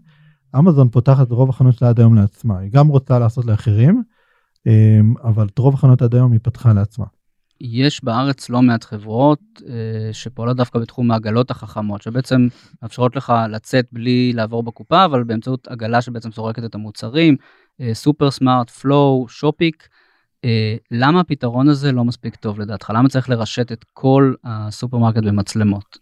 אמזון 0.59 0.89
פותחת 0.89 1.31
רוב 1.31 1.49
החנות 1.49 1.73
שלה 1.73 1.89
עד 1.89 1.99
היום 1.99 2.15
לעצמה 2.15 2.59
היא 2.59 2.71
גם 2.71 2.87
רוצה 2.87 3.19
לעשות 3.19 3.45
לאחרים 3.45 4.03
אבל 5.23 5.47
את 5.47 5.57
רוב 5.57 5.73
החנות 5.73 6.01
עד 6.01 6.15
היום 6.15 6.31
היא 6.31 6.39
פתחה 6.43 6.73
לעצמה. 6.73 7.05
יש 7.61 8.03
בארץ 8.03 8.49
לא 8.49 8.61
מעט 8.61 8.83
חברות 8.83 9.39
אה, 9.67 10.13
שפועלות 10.13 10.57
דווקא 10.57 10.79
בתחום 10.79 11.11
העגלות 11.11 11.51
החכמות, 11.51 12.01
שבעצם 12.01 12.47
מאפשרות 12.81 13.15
לך 13.15 13.33
לצאת 13.49 13.85
בלי 13.91 14.33
לעבור 14.33 14.63
בקופה, 14.63 15.05
אבל 15.05 15.23
באמצעות 15.23 15.67
עגלה 15.67 16.01
שבעצם 16.01 16.31
סורקת 16.31 16.63
את 16.63 16.75
המוצרים, 16.75 17.35
סופר 17.93 18.31
סמארט, 18.31 18.69
פלואו, 18.69 19.25
שופיק. 19.29 19.87
למה 20.91 21.19
הפתרון 21.19 21.69
הזה 21.69 21.91
לא 21.91 22.05
מספיק 22.05 22.35
טוב 22.35 22.59
לדעתך? 22.59 22.91
למה 22.95 23.09
צריך 23.09 23.29
לרשת 23.29 23.71
את 23.71 23.85
כל 23.93 24.33
הסופרמרקט 24.43 25.23
במצלמות? 25.23 25.97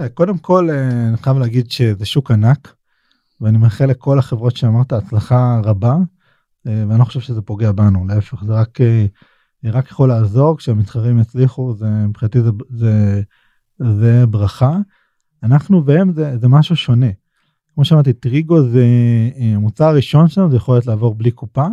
אה, 0.00 0.08
קודם 0.08 0.38
כל 0.38 0.70
אה, 0.70 1.08
אני 1.08 1.16
חייב 1.16 1.38
להגיד 1.38 1.70
שזה 1.70 2.06
שוק 2.06 2.30
ענק 2.30 2.74
ואני 3.40 3.58
מאחל 3.58 3.86
לכל 3.86 4.18
החברות 4.18 4.56
שאמרת 4.56 4.92
הצלחה 4.92 5.60
רבה 5.64 5.96
אה, 6.66 6.84
ואני 6.88 6.98
לא 6.98 7.04
חושב 7.04 7.20
שזה 7.20 7.42
פוגע 7.42 7.72
בנו 7.72 8.06
להפך 8.06 8.44
זה 8.44 8.52
רק 8.52 8.78
רק 9.70 9.90
יכול 9.90 10.08
לעזור 10.08 10.56
כשהמתחרים 10.56 11.18
יצליחו 11.18 11.74
זה 11.74 11.86
מבחינתי 11.86 12.42
זה, 12.42 12.50
זה, 12.70 13.22
זה 13.78 14.26
ברכה. 14.26 14.78
אנחנו 15.42 15.84
והם 15.84 16.12
זה, 16.12 16.38
זה 16.38 16.48
משהו 16.48 16.76
שונה. 16.76 17.10
כמו 17.74 17.84
שאמרתי 17.84 18.12
טריגו 18.12 18.62
זה 18.62 18.86
המוצר 19.36 19.84
הראשון 19.84 20.28
שלנו 20.28 20.50
זה 20.50 20.56
יכול 20.56 20.74
להיות 20.74 20.86
לעבור 20.86 21.14
בלי 21.14 21.30
קופה 21.30 21.66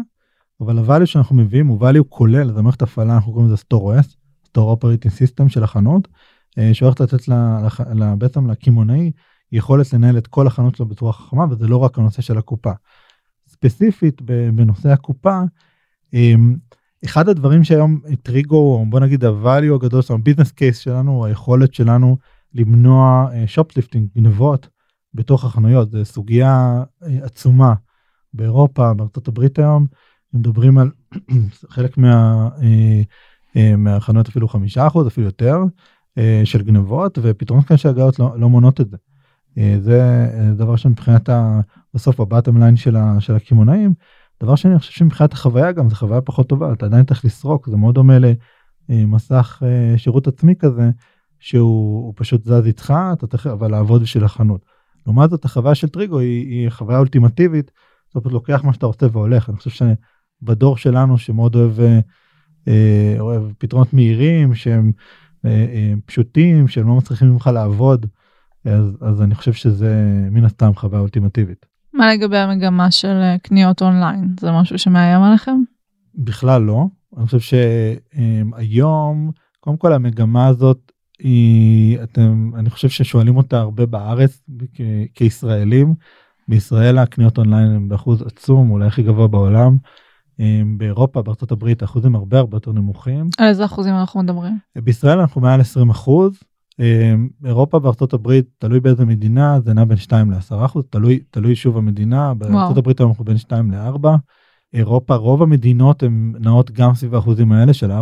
אבל 0.62 0.80
ה 0.80 0.84
value 0.84 1.06
שאנחנו 1.06 1.36
מביאים 1.36 1.68
הוא 1.68 1.90
value 1.90 2.04
כולל 2.10 2.54
זה 2.54 2.62
מערכת 2.62 2.82
הפעלה 2.82 3.16
אנחנו 3.16 3.34
קוראים 3.34 3.52
לזה 3.52 3.64
store 3.64 4.04
OS 4.04 4.16
store 4.48 4.78
operating 4.78 5.10
system 5.10 5.50
של 5.50 5.64
החנות 5.64 6.08
אה, 6.58 6.74
שהולכת 6.74 7.00
לתת 7.00 7.28
לה, 7.28 7.68
לה, 7.94 8.16
בעצם 8.16 8.50
לקמעונאי 8.50 9.12
יכולת 9.52 9.94
לנהל 9.94 10.18
את 10.18 10.28
כל 10.28 10.48
החנות 10.48 10.76
שלו 10.76 10.86
בצורה 10.86 11.14
חכמה 11.14 11.46
וזה 11.50 11.68
לא 11.68 11.78
רק 11.78 11.98
הנושא 11.98 12.22
של 12.22 12.38
הקופה. 12.38 12.72
ספציפית 13.48 14.22
בנושא 14.56 14.90
הקופה 14.90 15.40
אמ, 16.14 16.56
אחד 17.06 17.30
הדברים 17.30 17.64
שהיום 17.64 18.00
טריגו 18.24 18.86
בוא 18.90 19.00
נגיד 19.00 19.24
ה 19.26 19.34
value 19.34 19.76
הגדול 19.76 20.02
שלנו 20.02 20.24
business 20.24 20.52
case 20.52 20.78
שלנו 20.78 21.26
היכולת 21.26 21.74
שלנו 21.74 22.18
למנוע 22.54 23.30
shoplifting 23.46 24.08
אה, 24.16 24.22
גנבות 24.22 24.70
בתוך 25.14 25.46
החנויות 25.46 25.92
זה 25.92 26.06
סוגיה 26.06 26.84
אה, 27.04 27.26
עצומה 27.26 27.74
באירופה 28.34 28.94
בארצות 28.94 29.28
הברית 29.28 29.60
היום 29.60 29.86
מדברים 30.34 30.78
על 30.78 30.92
חלק 31.74 31.98
מה, 31.98 32.50
מהחנויות 33.78 34.28
אפילו 34.28 34.48
חמישה 34.48 34.88
אחוז 34.88 35.08
אפילו 35.08 35.26
יותר 35.26 35.58
אה, 36.18 36.42
של 36.46 36.62
גנבות 36.62 37.18
ופתרונות 37.22 37.66
כאלה 37.66 37.78
של 37.78 37.90
הגאות 37.90 38.20
לא, 38.20 38.40
לא 38.40 38.50
מונות 38.50 38.82
את 38.82 38.90
זה. 38.90 38.98
אה, 39.58 39.78
זה 39.80 40.02
אה, 40.34 40.54
דבר 40.54 40.76
שמבחינת 40.76 41.30
ה, 41.30 41.60
בסוף 41.94 42.20
הבטם 42.20 42.58
ליין 42.58 42.76
של, 42.76 42.96
של 43.20 43.36
הקמעונאים. 43.36 43.94
דבר 44.42 44.56
שני 44.56 44.72
אני 44.72 44.80
חושב 44.80 44.92
שמבחינת 44.92 45.34
החוויה 45.34 45.72
גם 45.72 45.90
זה 45.90 45.96
חוויה 45.96 46.22
פחות 46.22 46.50
טובה 46.50 46.74
אתה 46.74 46.86
עדיין 46.86 47.06
צריך 47.06 47.26
לסרוק 47.26 47.70
זה 47.70 47.78
מאוד 47.78 47.96
דומה 47.96 48.14
למסך 48.90 49.64
שירות 49.98 50.28
עצמי 50.28 50.56
כזה 50.56 50.90
שהוא 51.40 52.14
פשוט 52.16 52.44
זז 52.44 52.66
איתך 52.66 52.94
אתה 53.14 53.28
צריך 53.28 53.48
אבל 53.48 53.72
לעבוד 53.72 54.02
בשביל 54.02 54.24
החנות. 54.24 54.66
לעומת 55.06 55.30
זאת 55.30 55.46
החוויה 55.46 55.76
של 55.76 55.90
טריגו 55.90 56.20
היא, 56.20 56.50
היא 56.50 56.70
חוויה 56.70 57.00
אולטימטיבית. 57.00 57.72
אתה 58.12 58.20
פשוט 58.20 58.34
לוקח 58.34 58.64
מה 58.64 58.74
שאתה 58.74 58.86
רוצה 58.86 59.08
והולך 59.12 59.50
אני 59.50 59.58
חושב 59.58 59.86
שבדור 60.42 60.78
שלנו 60.78 61.18
שמאוד 61.18 61.56
אוהב, 61.56 61.74
אוהב 63.20 63.44
פתרונות 63.58 63.94
מהירים 63.94 64.56
שהם 64.56 64.92
אה, 65.46 65.50
אה, 65.50 65.94
פשוטים 66.06 66.68
שהם 66.68 66.88
לא 66.88 66.96
מצליחים 66.96 67.28
ממך 67.28 67.48
לעבוד 67.54 68.06
אז, 68.66 68.98
אז 69.02 69.22
אני 69.22 69.36
חושב 69.36 69.54
שזה 69.54 69.96
מן 70.32 70.46
הסתם 70.46 70.72
חוויה 70.76 71.02
אולטימטיבית. 71.02 71.71
מה 71.94 72.14
לגבי 72.14 72.38
המגמה 72.38 72.92
של 72.92 73.08
אה, 73.22 73.36
קניות 73.44 73.82
אונליין 73.82 74.36
זה 74.40 74.52
משהו 74.52 74.80
שמאיים 74.80 75.22
עליכם? 75.22 75.58
בכלל 76.16 76.62
לא 76.62 76.86
אני 77.18 77.26
חושב 77.26 77.40
שהיום 77.40 79.32
קודם 79.60 79.78
כל 79.78 79.94
המגמה 79.94 80.48
הזאת 80.48 80.92
היא 81.20 81.98
אתם 82.04 82.52
אני 82.56 82.70
חושב 82.70 82.90
ששואלים 82.90 83.38
אותה 83.38 83.60
הרבה 83.60 83.86
בארץ 83.86 84.42
כישראלים 85.16 85.96
בישראל 86.48 86.98
הקניות 86.98 87.38
אונליין 87.38 87.72
הם 87.72 87.90
באחוז 87.90 88.22
עצום 88.22 88.72
אולי 88.72 88.88
הכי 88.88 89.04
גבוה 89.04 89.28
בעולם. 89.28 89.78
באירופה 90.78 91.22
בארצות 91.22 91.52
הברית 91.52 91.82
האחוזים 91.82 92.16
הרבה 92.16 92.40
הרבה 92.40 92.56
יותר 92.56 92.72
נמוכים. 92.72 93.28
על 93.38 93.48
איזה 93.48 93.66
אחוזים 93.66 93.94
אנחנו 93.94 94.24
מדברים? 94.24 94.58
בישראל 94.76 95.20
אנחנו 95.20 95.42
מעל 95.42 95.62
20 95.62 95.90
אחוז. 95.90 96.40
אירופה 97.46 97.80
וארצות 97.84 98.14
הברית 98.14 98.46
תלוי 98.58 98.80
באיזה 98.80 99.06
מדינה 99.06 99.60
זה 99.60 99.74
נע 99.74 99.86
בין 99.86 99.98
2 99.98 100.32
ל-10 100.32 100.66
אחוז 100.66 100.84
תלוי 100.90 101.20
תלוי 101.32 101.56
שוב 101.56 101.78
המדינה 101.78 102.34
בארצות 102.34 102.78
הברית 102.78 103.02
אנחנו 103.02 103.26
בין 103.26 103.38
2 103.38 103.72
ל-4. 103.72 104.08
אירופה 104.74 105.16
רוב 105.16 105.44
המדינות 105.44 106.04
הן 106.04 106.34
נעות 106.40 106.72
גם 106.72 106.94
סביב 106.94 107.16
האחוזים 107.16 107.52
האלה 107.52 107.74
של 107.74 107.92
4-5 107.92 107.94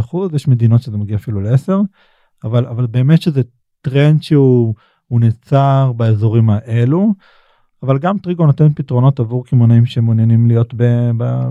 אחוז 0.00 0.34
יש 0.34 0.48
מדינות 0.48 0.82
שזה 0.82 0.98
מגיע 0.98 1.16
אפילו 1.16 1.40
ל-10 1.40 1.72
אבל 2.44 2.66
אבל 2.66 2.86
באמת 2.86 3.22
שזה 3.22 3.42
טרנד 3.80 4.22
שהוא 4.22 4.74
נעצר 5.10 5.92
באזורים 5.96 6.50
האלו. 6.50 7.12
אבל 7.82 7.98
גם 7.98 8.18
טריגו 8.18 8.46
נותן 8.46 8.72
פתרונות 8.72 9.20
עבור 9.20 9.46
קמעונאים 9.46 9.86
שמעוניינים 9.86 10.46
להיות 10.48 10.74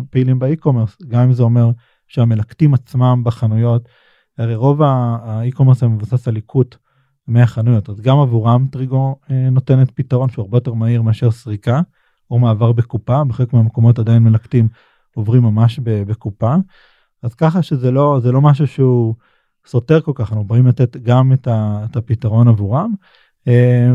פעילים 0.10 0.40
ב 0.40 0.45
e-commerce 0.45 0.98
גם 1.08 1.22
אם 1.22 1.34
זה 1.34 1.44
אומר 1.44 1.72
שהמלקטים 2.08 2.74
עצמם 2.74 3.22
בחנויות 3.26 3.90
הרי 4.42 4.56
רוב 4.56 4.82
ה 4.82 4.91
e-commerce 4.91 5.84
מבוסס 5.84 6.28
על 6.28 6.34
ליקוט 6.34 6.76
מהחנויות 7.28 7.90
אז 7.90 8.02
גם 8.02 8.20
עבורם 8.20 8.68
טריגו 8.72 9.16
אה, 9.32 9.50
נותנת 9.50 9.92
פתרון 9.92 10.30
שהוא 10.30 10.44
הרבה 10.44 10.58
יותר 10.58 10.74
מהיר 10.74 11.02
מאשר 11.02 11.32
סריקה 11.32 11.82
או 12.32 12.40
מעבר 12.40 12.72
בקופה 12.72 13.24
בחלק 13.24 13.54
מהמקומות 13.54 14.00
עדיין 14.00 14.24
מלקטים 14.24 14.68
עוברים 15.16 15.44
ממש 15.44 15.80
בקופה 15.84 16.56
אז 17.24 17.34
ככה 17.34 17.62
שזה 17.62 17.92
לא 17.92 18.20
לא 18.24 18.42
משהו 18.42 18.68
שהוא 18.68 19.16
סותר 19.66 20.02
כל 20.02 20.12
כך 20.16 20.30
אנחנו 20.30 20.44
באים 20.44 20.68
לתת 20.68 20.98
גם 20.98 21.34
את 21.34 21.96
הפתרון 21.96 22.48
עבורם 22.48 22.94
אה, 23.48 23.92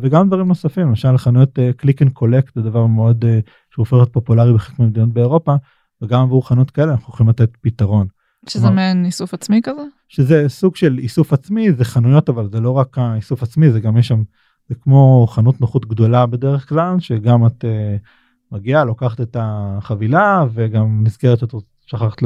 וגם 0.00 0.28
דברים 0.28 0.48
נוספים 0.48 0.86
למשל 0.86 1.18
חנויות 1.18 1.58
click 1.76 2.02
and 2.02 2.12
collect 2.12 2.54
זה 2.54 2.62
דבר 2.62 2.86
מאוד 2.86 3.24
אה, 3.24 3.40
שהופך 3.74 3.92
להיות 3.92 4.12
פופולרי 4.12 4.54
בחלק 4.54 4.78
מהמדינות 4.78 5.12
באירופה 5.12 5.54
וגם 6.02 6.22
עבור 6.22 6.48
חנות 6.48 6.70
כאלה 6.70 6.92
אנחנו 6.92 7.14
יכולים 7.14 7.30
לתת 7.30 7.50
פתרון. 7.60 8.06
שזה 8.48 8.70
מעין 8.70 9.04
איסוף 9.04 9.34
עצמי 9.34 9.60
כזה? 9.62 9.82
שזה 10.08 10.48
סוג 10.48 10.76
של 10.76 10.98
איסוף 10.98 11.32
עצמי 11.32 11.72
זה 11.72 11.84
חנויות 11.84 12.28
אבל 12.28 12.48
זה 12.52 12.60
לא 12.60 12.70
רק 12.70 12.98
האיסוף 12.98 13.42
עצמי 13.42 13.70
זה 13.70 13.80
גם 13.80 13.96
יש 13.96 14.08
שם 14.08 14.22
זה 14.68 14.74
כמו 14.74 15.26
חנות 15.30 15.60
נוחות 15.60 15.86
גדולה 15.86 16.26
בדרך 16.26 16.68
כלל 16.68 17.00
שגם 17.00 17.46
את 17.46 17.64
אה, 17.64 17.66
מגיעה 18.52 18.84
לוקחת 18.84 19.20
את 19.20 19.36
החבילה 19.40 20.44
וגם 20.54 21.04
נזכרת 21.04 21.38
שאת 21.38 21.54
שכחת 21.86 22.22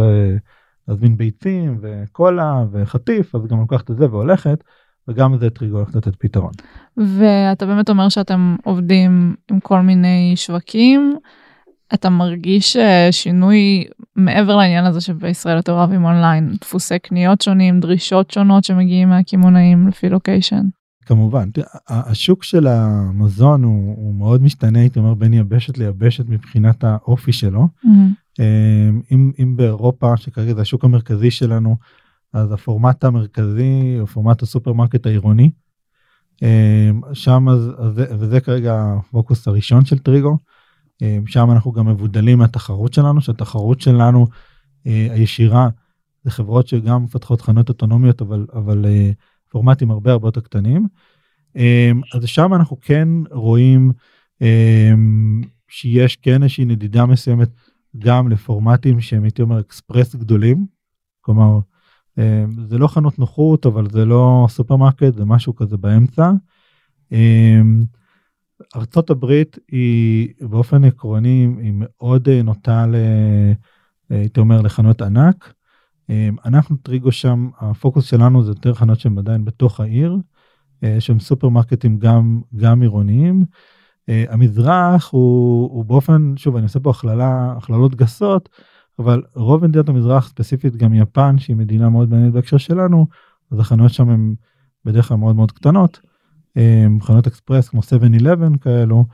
להזמין 0.89 1.17
ביצים 1.17 1.79
וקולה 1.81 2.65
וחטיף 2.73 3.35
אז 3.35 3.47
גם 3.47 3.61
לוקחת 3.61 3.91
את 3.91 3.97
זה 3.97 4.11
והולכת. 4.11 4.65
וגם 5.09 5.39
זה 5.39 5.51
טריגו 5.51 5.77
הולך 5.77 5.97
לתת 5.97 6.17
פתרון. 6.17 6.53
ואתה 6.97 7.67
באמת 7.67 7.91
אומר 7.91 8.09
שאתם 8.09 8.57
עובדים 8.65 9.35
עם 9.51 9.61
כל 9.61 9.81
מיני 9.81 10.33
שווקים. 10.37 11.19
אתה 11.95 12.11
מרגיש 12.11 12.77
אה, 12.77 13.09
שינוי 13.11 13.85
מעבר 14.17 14.57
לעניין 14.57 14.85
הזה 14.85 15.01
שבישראל 15.01 15.57
יותר 15.57 15.73
אוהבים 15.73 16.05
אונליין, 16.05 16.57
דפוסי 16.61 16.99
קניות 16.99 17.41
שונים, 17.41 17.81
דרישות 17.81 18.31
שונות 18.31 18.65
שמגיעים 18.65 19.09
מהקמעונאים 19.09 19.89
לפי 19.89 20.09
לוקיישן. 20.09 20.67
כמובן, 21.07 21.49
השוק 21.89 22.45
של 22.45 22.67
המזון 22.67 23.63
הוא, 23.63 23.97
הוא 23.97 24.15
מאוד 24.15 24.43
משתנה, 24.43 24.79
הייתי 24.79 24.99
אומר, 24.99 25.15
בין 25.15 25.35
יבשת 25.35 25.79
ליבשת 25.79 26.29
מבחינת 26.29 26.85
האופי 26.85 27.33
שלו. 27.33 27.69
Mm-hmm. 27.85 28.41
אם, 29.13 29.33
אם 29.43 29.57
באירופה, 29.57 30.17
שכרגע 30.17 30.55
זה 30.55 30.61
השוק 30.61 30.85
המרכזי 30.85 31.31
שלנו, 31.31 31.77
אז 32.33 32.53
הפורמט 32.53 33.05
המרכזי 33.05 33.97
הוא 34.01 34.07
פורמט 34.07 34.43
הסופרמרקט 34.43 35.07
העירוני. 35.07 35.51
אמ, 36.43 37.01
שם 37.13 37.49
אז, 37.49 37.71
וזה 37.95 38.41
כרגע 38.41 38.95
הפוקוס 38.99 39.49
הראשון 39.49 39.85
של 39.85 39.99
טריגו. 39.99 40.39
אמ, 41.03 41.27
שם 41.27 41.51
אנחנו 41.51 41.73
גם 41.73 41.89
מבודלים 41.89 42.39
מהתחרות 42.39 42.93
שלנו 42.95 43.21
שהתחרות 43.21 43.81
שלנו 43.81 44.27
אה, 44.87 45.09
הישירה 45.11 45.69
זה 46.25 46.31
חברות 46.31 46.69
שגם 46.69 47.05
מפתחות 47.05 47.41
חנויות 47.41 47.69
אוטונומיות 47.69 48.23
אבל 48.23 48.47
אבל 48.53 48.87
אה, 48.87 49.11
פורמטים 49.49 49.91
הרבה 49.91 50.13
הרבה 50.13 50.29
יותר 50.29 50.41
קטנים. 50.41 50.87
אז 52.15 52.25
שם 52.25 52.55
אנחנו 52.55 52.77
כן 52.81 53.09
רואים 53.31 53.93
שיש 55.69 56.17
כן 56.17 56.43
איזושהי 56.43 56.65
נדידה 56.65 57.07
מסוימת 57.07 57.49
גם 57.99 58.29
לפורמטים 58.29 59.01
שהם 59.01 59.23
הייתי 59.23 59.43
אומר 59.43 59.61
אקספרס 59.61 60.15
גדולים. 60.15 60.67
כלומר 61.21 61.59
זה 62.69 62.79
לא 62.79 62.89
חנות 62.89 63.19
נוחות 63.19 63.67
אבל 63.67 63.91
זה 63.91 64.05
לא 64.05 64.47
סופרמרקט 64.49 65.15
זה 65.15 65.25
משהו 65.25 65.57
כזה 65.57 65.77
באמצע. 65.77 66.31
ארצות 68.77 69.11
הברית 69.11 69.59
היא 69.69 70.29
באופן 70.41 70.85
עקרוני 70.85 71.49
היא 71.59 71.73
מאוד 71.75 72.29
אה, 72.29 72.43
נוטה 72.43 72.87
ל... 72.87 72.95
אה, 72.95 73.53
הייתי 74.11 74.41
אומר 74.41 74.61
לחנות 74.61 75.03
ענק. 75.03 75.53
אמ, 76.09 76.37
אנחנו 76.45 76.77
טריגו 76.77 77.13
שם 77.13 77.49
הפוקוס 77.59 78.05
שלנו 78.05 78.43
זה 78.43 78.51
יותר 78.51 78.75
חנות 78.75 79.01
שהם 79.01 79.19
עדיין 79.19 79.45
בתוך 79.45 79.81
העיר 79.81 80.17
אה, 80.85 81.01
שהם 81.01 81.21
סופרמרקטים 81.21 81.99
גם 81.99 82.41
גם 82.57 82.83
עירוניים. 82.83 83.45
המזרח 84.29 85.11
הוא, 85.13 85.71
הוא 85.71 85.85
באופן 85.85 86.33
שוב 86.37 86.57
אני 86.57 86.65
עושה 86.65 86.81
פה 86.81 86.91
הכללה 86.91 87.55
הכללות 87.57 87.95
גסות 87.95 88.49
אבל 88.99 89.23
רוב 89.35 89.67
מדינות 89.67 89.89
המזרח 89.89 90.29
ספציפית 90.29 90.77
גם 90.77 90.95
יפן 90.95 91.39
שהיא 91.39 91.57
מדינה 91.57 91.89
מאוד 91.89 92.11
מעניינת 92.11 92.33
בהקשר 92.33 92.57
שלנו 92.57 93.07
אז 93.51 93.59
החנויות 93.59 93.93
שם 93.93 94.09
הן 94.09 94.35
בדרך 94.85 95.09
כלל 95.09 95.17
מאוד 95.17 95.37
מאוד 95.37 95.53
קטנות. 95.53 96.01
אה, 96.57 96.87
חנויות 97.03 97.27
אקספרס 97.27 97.69
כמו 97.69 97.81
7-11 97.81 98.59
כאלו 98.61 99.05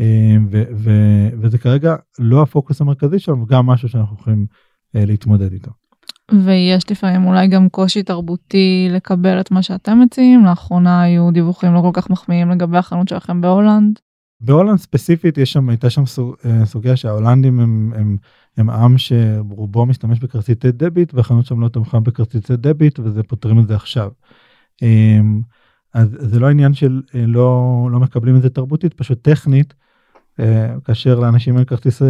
אה, 0.00 0.36
ו- 0.50 0.64
ו- 0.76 1.28
וזה 1.40 1.58
כרגע 1.58 1.94
לא 2.18 2.42
הפוקוס 2.42 2.80
המרכזי 2.80 3.18
שלנו 3.18 3.46
גם 3.46 3.66
משהו 3.66 3.88
שאנחנו 3.88 4.16
יכולים 4.20 4.46
אה, 4.96 5.04
להתמודד 5.04 5.52
איתו. 5.52 5.70
ויש 6.44 6.90
לפעמים 6.90 7.26
אולי 7.26 7.48
גם 7.48 7.68
קושי 7.68 8.02
תרבותי 8.02 8.88
לקבל 8.90 9.40
את 9.40 9.50
מה 9.50 9.62
שאתם 9.62 10.00
מציעים 10.00 10.44
לאחרונה 10.44 11.02
היו 11.02 11.30
דיווחים 11.30 11.74
לא 11.74 11.80
כל 11.80 11.90
כך 11.92 12.10
מחמיאים 12.10 12.50
לגבי 12.50 12.78
החנות 12.78 13.08
שלכם 13.08 13.40
בהולנד. 13.40 13.98
בהולנד 14.40 14.78
ספציפית 14.78 15.38
יש 15.38 15.52
שם 15.52 15.68
הייתה 15.68 15.90
שם 15.90 16.06
סוג, 16.06 16.34
סוגיה 16.64 16.96
שההולנדים 16.96 17.60
הם, 17.60 17.92
הם, 17.96 18.16
הם 18.56 18.70
עם 18.70 18.98
שרובו 18.98 19.86
משתמש 19.86 20.18
בכרטיסי 20.20 20.72
דביט 20.72 21.14
והחנות 21.14 21.46
שם 21.46 21.60
לא 21.60 21.68
תמכה 21.68 22.00
בכרטיסי 22.00 22.56
דביט 22.56 22.98
וזה 22.98 23.22
פותרים 23.22 23.60
את 23.60 23.68
זה 23.68 23.74
עכשיו. 23.74 24.10
אז 25.94 26.16
זה 26.20 26.40
לא 26.40 26.50
עניין 26.50 26.74
של 26.74 27.02
לא 27.14 27.88
לא 27.92 28.00
מקבלים 28.00 28.36
את 28.36 28.42
זה 28.42 28.50
תרבותית 28.50 28.94
פשוט 28.94 29.22
טכנית 29.22 29.74
כאשר 30.84 31.20
לאנשים 31.20 31.56
אין 31.56 31.64
כרטיס 31.64 32.02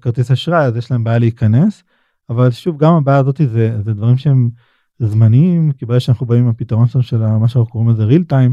כרטיס 0.00 0.30
אשראי 0.30 0.64
אז 0.64 0.76
יש 0.76 0.90
להם 0.90 1.04
בעיה 1.04 1.18
להיכנס. 1.18 1.82
אבל 2.30 2.50
שוב 2.50 2.78
גם 2.78 2.94
הבעיה 2.94 3.18
הזאת 3.18 3.40
זה, 3.46 3.82
זה 3.82 3.94
דברים 3.94 4.16
שהם 4.16 4.50
זמניים 4.98 5.72
כי 5.72 5.86
ברגע 5.86 6.00
שאנחנו 6.00 6.26
באים 6.26 6.44
עם 6.44 6.48
הפתרון 6.48 6.86
של 7.00 7.26
מה 7.26 7.48
שאנחנו 7.48 7.72
קוראים 7.72 7.90
לזה 7.90 8.06
real 8.06 8.32
time 8.32 8.52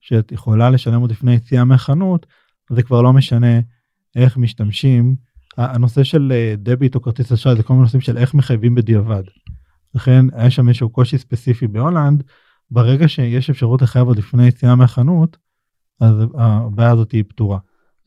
שאת 0.00 0.32
יכולה 0.32 0.70
לשלם 0.70 1.00
עוד 1.00 1.10
לפני 1.10 1.34
יציאה 1.34 1.64
מהחנות 1.64 2.26
זה 2.70 2.82
כבר 2.82 3.02
לא 3.02 3.12
משנה 3.12 3.60
איך 4.16 4.36
משתמשים 4.36 5.16
הנושא 5.56 6.04
של 6.04 6.32
דביט 6.58 6.94
או 6.94 7.02
כרטיס 7.02 7.32
אשראי 7.32 7.56
זה 7.56 7.62
כל 7.62 7.72
מיני 7.72 7.82
נושאים 7.82 8.00
של 8.00 8.18
איך 8.18 8.34
מחייבים 8.34 8.74
בדיעבד. 8.74 9.22
לכן 9.94 10.26
היה 10.32 10.50
שם 10.50 10.68
איזשהו 10.68 10.88
קושי 10.88 11.18
ספציפי 11.18 11.66
בהולנד 11.66 12.22
ברגע 12.74 13.08
שיש 13.08 13.50
אפשרות 13.50 13.82
לחייב 13.82 14.06
עוד 14.06 14.18
לפני 14.18 14.46
יציאה 14.46 14.74
מהחנות 14.74 15.36
אז 16.00 16.14
הבעיה 16.34 16.90
הזאת 16.90 17.12
היא 17.12 17.24
פתורה. 17.28 17.58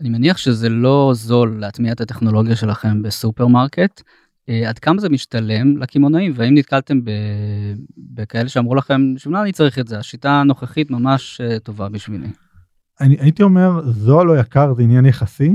אני 0.02 0.10
מניח 0.10 0.38
שזה 0.38 0.70
לא 0.70 1.12
זול 1.16 1.58
להטמיע 1.60 1.92
את 1.92 2.02
הטכנולוגיה 2.02 2.56
שלכם 2.56 3.02
בסופרמרקט. 3.02 4.02
אה, 4.50 4.70
עד 4.70 4.80
כמה 4.80 5.02
זה 5.02 5.10
משתלם 5.10 5.78
לקמעונאים 5.78 6.32
והאם 6.36 6.58
נתקלתם 6.58 7.00
בכאלה 7.98 8.50
שאמרו 8.50 8.76
לכם 8.76 9.02
שמה 9.18 9.42
אני 9.42 9.52
צריך 9.52 9.80
את 9.80 9.88
זה 9.88 10.00
השיטה 10.00 10.32
הנוכחית 10.32 10.92
ממש 10.92 11.42
אה, 11.42 11.60
טובה 11.60 11.90
בשבילי. 11.90 12.28
אני 13.02 13.18
הייתי 13.20 13.44
אומר 13.44 13.82
זול 13.92 14.30
או 14.30 14.36
יקר 14.36 14.74
זה 14.74 14.84
עניין 14.84 15.06
יחסי 15.06 15.52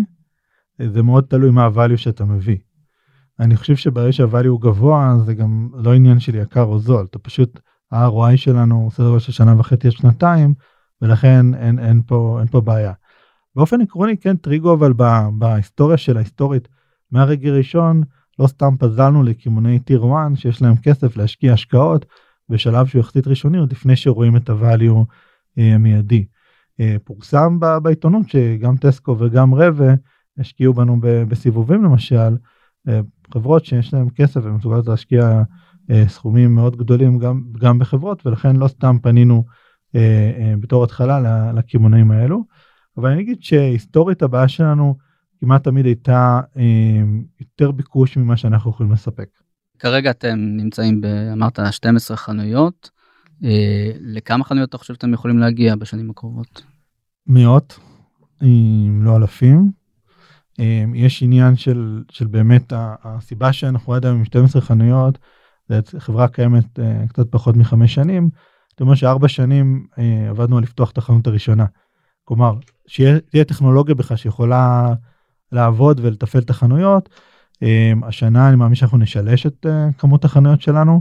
זה 0.87 1.02
מאוד 1.02 1.25
תלוי 1.25 1.50
מה 1.50 1.69
הvalue 1.69 1.97
שאתה 1.97 2.25
מביא. 2.25 2.57
אני 3.40 3.57
חושב 3.57 3.76
שברגע 3.76 4.11
שהvalue 4.12 4.47
הוא 4.47 4.61
גבוה 4.61 5.16
זה 5.25 5.35
גם 5.35 5.69
לא 5.75 5.95
עניין 5.95 6.21
של 6.21 6.35
יקר 6.35 6.62
או 6.62 6.78
זול 6.78 7.07
אתה 7.11 7.19
פשוט 7.19 7.61
ה-ROI 7.92 8.37
שלנו 8.37 8.88
סדר 8.92 9.06
גודל 9.06 9.18
של 9.18 9.32
שנה 9.32 9.61
וחצי 9.61 9.87
עד 9.87 9.92
שנתיים 9.92 10.54
ולכן 11.02 11.54
אין 11.54 11.78
אין 11.78 12.02
פה 12.06 12.37
אין 12.40 12.49
פה 12.49 12.61
בעיה. 12.61 12.92
באופן 13.56 13.80
עקרוני 13.80 14.16
כן 14.16 14.37
טריגו 14.37 14.75
אבל 14.75 14.92
בהיסטוריה 15.38 15.96
של 15.96 16.16
ההיסטורית 16.16 16.68
מהרגע 17.11 17.50
ראשון 17.50 18.02
לא 18.38 18.46
סתם 18.46 18.75
פזלנו 18.78 19.22
לקמעונאי 19.22 19.78
טיר 19.78 20.04
1 20.04 20.37
שיש 20.37 20.62
להם 20.62 20.76
כסף 20.76 21.16
להשקיע 21.16 21.52
השקעות 21.52 22.06
בשלב 22.49 22.87
שהוא 22.87 23.00
יחסית 23.00 23.26
ראשוני 23.26 23.58
עוד 23.58 23.72
לפני 23.72 23.96
שרואים 23.96 24.37
את 24.37 24.50
הvalue 24.50 25.04
אה, 25.58 25.75
המיידי. 25.75 26.25
אה, 26.80 26.96
פורסם 27.04 27.58
בעיתונות 27.82 28.28
שגם 28.28 28.76
טסקו 28.76 29.16
וגם 29.18 29.54
רבה 29.54 29.94
השקיעו 30.38 30.75
בנו 30.75 30.96
בסיבובים 31.00 31.84
למשל 31.84 32.37
אה, 32.88 33.00
חברות 33.34 33.64
שיש 33.64 33.94
להם 33.94 34.11
כסף 34.11 34.40
ומסוגלות 34.44 34.87
להשקיע 34.87 35.42
סכומים 36.09 36.55
מאוד 36.55 36.77
גדולים 36.77 37.19
גם 37.19 37.43
גם 37.59 37.79
בחברות 37.79 38.27
ולכן 38.27 38.57
לא 38.57 38.69
סתם 38.69 38.97
פנינו 39.03 39.45
בתור 40.61 40.85
התחלה 40.85 41.53
לקמעונאים 41.53 42.11
האלו. 42.11 42.45
אבל 42.97 43.11
אני 43.11 43.23
אגיד 43.23 43.43
שהיסטורית 43.43 44.23
הבעיה 44.23 44.49
שלנו 44.49 44.97
כמעט 45.41 45.65
תמיד 45.65 45.87
הייתה 45.87 46.41
אה, 46.57 47.03
יותר 47.41 47.71
ביקוש 47.71 48.17
ממה 48.17 48.37
שאנחנו 48.37 48.71
יכולים 48.71 48.93
לספק. 48.93 49.29
כרגע 49.79 50.11
אתם 50.11 50.39
נמצאים 50.39 51.01
באמרת 51.01 51.59
12 51.71 52.17
חנויות 52.17 52.91
אה, 53.45 53.93
לכמה 54.01 54.45
חנויות 54.45 54.68
אתה 54.68 54.79
חושב 54.79 54.95
שאתם 54.95 55.14
יכולים 55.14 55.38
להגיע 55.38 55.77
בשנים 55.77 56.11
הקרובות? 56.11 56.62
מאות 57.27 57.79
אם 58.42 59.01
לא 59.05 59.16
אלפים. 59.16 59.71
אה, 60.61 60.85
יש 60.95 61.23
עניין 61.23 61.57
של 61.57 62.03
של 62.11 62.27
באמת 62.27 62.73
הסיבה 62.77 63.53
שאנחנו 63.53 63.95
עד 63.95 64.07
היום 64.07 64.18
עם 64.18 64.25
12 64.25 64.62
חנויות 64.62 65.18
חברה 65.98 66.29
קיימת 66.29 66.79
אה, 66.79 67.05
קצת 67.09 67.27
פחות 67.31 67.57
מחמש 67.57 67.94
שנים. 67.94 68.31
זאת 68.70 68.81
אומרת 68.81 68.96
שארבע 68.96 69.29
שנים 69.29 69.87
אה, 69.98 70.31
עבדנו 70.31 70.57
על 70.57 70.62
לפתוח 70.62 70.90
את 70.90 70.98
החנות 70.98 71.27
הראשונה. 71.27 71.66
כלומר 72.25 72.55
שיהיה 72.87 73.44
טכנולוגיה 73.46 73.94
בכלל 73.94 74.16
שיכולה 74.16 74.92
לעבוד 75.53 76.01
ולתפעל 76.03 76.42
את 76.42 76.51
החנויות. 76.51 77.09
אמ, 77.62 78.05
השנה 78.05 78.48
אני 78.48 78.57
מאמין 78.57 78.75
שאנחנו 78.75 78.98
נשלש 78.98 79.46
את 79.46 79.66
אה, 79.68 79.88
כמות 79.98 80.25
החנויות 80.25 80.61
שלנו 80.61 81.01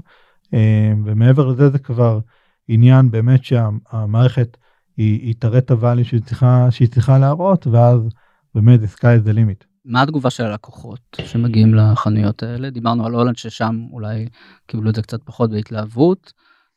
אמ, 0.53 1.03
ומעבר 1.05 1.47
לזה 1.47 1.69
זה 1.69 1.79
כבר 1.79 2.19
עניין 2.67 3.11
באמת 3.11 3.43
שהמערכת 3.43 4.57
היא, 4.97 5.19
היא 5.21 5.35
תראה 5.39 5.57
את 5.57 5.71
הvalue 5.71 6.03
שהיא 6.03 6.21
צריכה 6.21 6.71
שהיא 6.71 6.87
צריכה 6.87 7.19
להראות 7.19 7.67
ואז 7.67 8.01
באמת 8.55 8.79
the 8.79 8.97
sky 8.97 8.99
is 8.99 9.27
the 9.27 9.33
limit. 9.33 9.70
מה 9.85 10.01
התגובה 10.01 10.29
של 10.29 10.43
הלקוחות 10.43 11.17
שמגיעים 11.25 11.73
לחנויות 11.73 12.43
האלה? 12.43 12.69
דיברנו 12.69 13.05
על 13.05 13.13
הולנד 13.13 13.37
ששם 13.37 13.85
אולי 13.91 14.27
קיבלו 14.67 14.89
את 14.89 14.95
זה 14.95 15.01
קצת 15.01 15.23
פחות 15.23 15.51
בהתלהבות. 15.51 16.33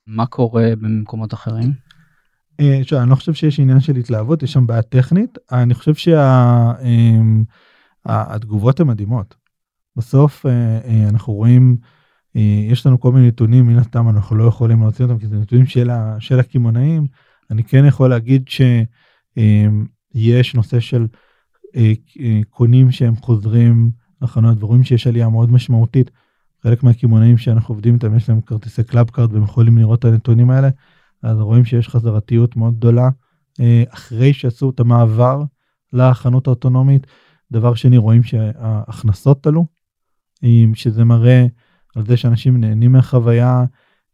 מה 0.06 0.26
קורה 0.26 0.72
במקומות 0.80 1.34
אחרים. 1.34 1.72
אה, 2.60 2.80
שוב, 2.82 2.98
אני 2.98 3.10
לא 3.10 3.14
חושב 3.14 3.34
שיש 3.34 3.60
עניין 3.60 3.80
של 3.80 3.96
התלהבות 3.96 4.42
יש 4.42 4.52
שם 4.52 4.66
בעיה 4.66 4.82
טכנית. 4.82 5.38
אני 5.52 5.74
חושב 5.74 5.94
שהתגובות 8.04 8.80
אמ, 8.80 8.86
הן 8.86 8.92
מדהימות. 8.92 9.34
בסוף 9.96 10.46
אה, 10.46 10.78
אה, 10.84 11.08
אנחנו 11.08 11.32
רואים 11.32 11.76
יש 12.70 12.86
לנו 12.86 13.00
כל 13.00 13.12
מיני 13.12 13.28
נתונים 13.28 13.66
מן 13.66 13.78
הסתם 13.78 14.08
אנחנו 14.08 14.36
לא 14.36 14.44
יכולים 14.44 14.80
להוציא 14.80 15.04
אותם 15.04 15.18
כי 15.18 15.26
זה 15.26 15.36
נתונים 15.36 15.66
של, 15.66 15.90
של 16.18 16.40
הקמעונאים. 16.40 17.06
אני 17.50 17.64
כן 17.64 17.84
יכול 17.86 18.10
להגיד 18.10 18.48
שיש 18.48 20.54
נושא 20.54 20.80
של 20.80 21.06
קונים 22.50 22.90
שהם 22.90 23.16
חוזרים 23.16 23.90
לחנות 24.22 24.62
ורואים 24.62 24.84
שיש 24.84 25.06
עלייה 25.06 25.28
מאוד 25.28 25.52
משמעותית. 25.52 26.10
חלק 26.62 26.82
מהקמעונאים 26.82 27.38
שאנחנו 27.38 27.74
עובדים 27.74 27.94
איתם 27.94 28.16
יש 28.16 28.28
להם 28.28 28.40
כרטיסי 28.40 28.84
club 28.84 29.10
card 29.10 29.32
והם 29.32 29.42
יכולים 29.42 29.78
לראות 29.78 29.98
את 29.98 30.04
הנתונים 30.04 30.50
האלה 30.50 30.68
אז 31.22 31.40
רואים 31.40 31.64
שיש 31.64 31.88
חזרתיות 31.88 32.56
מאוד 32.56 32.76
גדולה 32.76 33.08
אה, 33.60 33.84
אחרי 33.88 34.32
שעשו 34.32 34.70
את 34.70 34.80
המעבר 34.80 35.42
לחנות 35.92 36.46
האוטונומית. 36.46 37.06
דבר 37.52 37.74
שני 37.74 37.98
רואים 37.98 38.22
שההכנסות 38.22 39.46
עלו 39.46 39.66
שזה 40.74 41.04
מראה 41.04 41.46
על 41.96 42.06
זה 42.06 42.16
שאנשים 42.16 42.60
נהנים 42.60 42.92
מהחוויה 42.92 43.64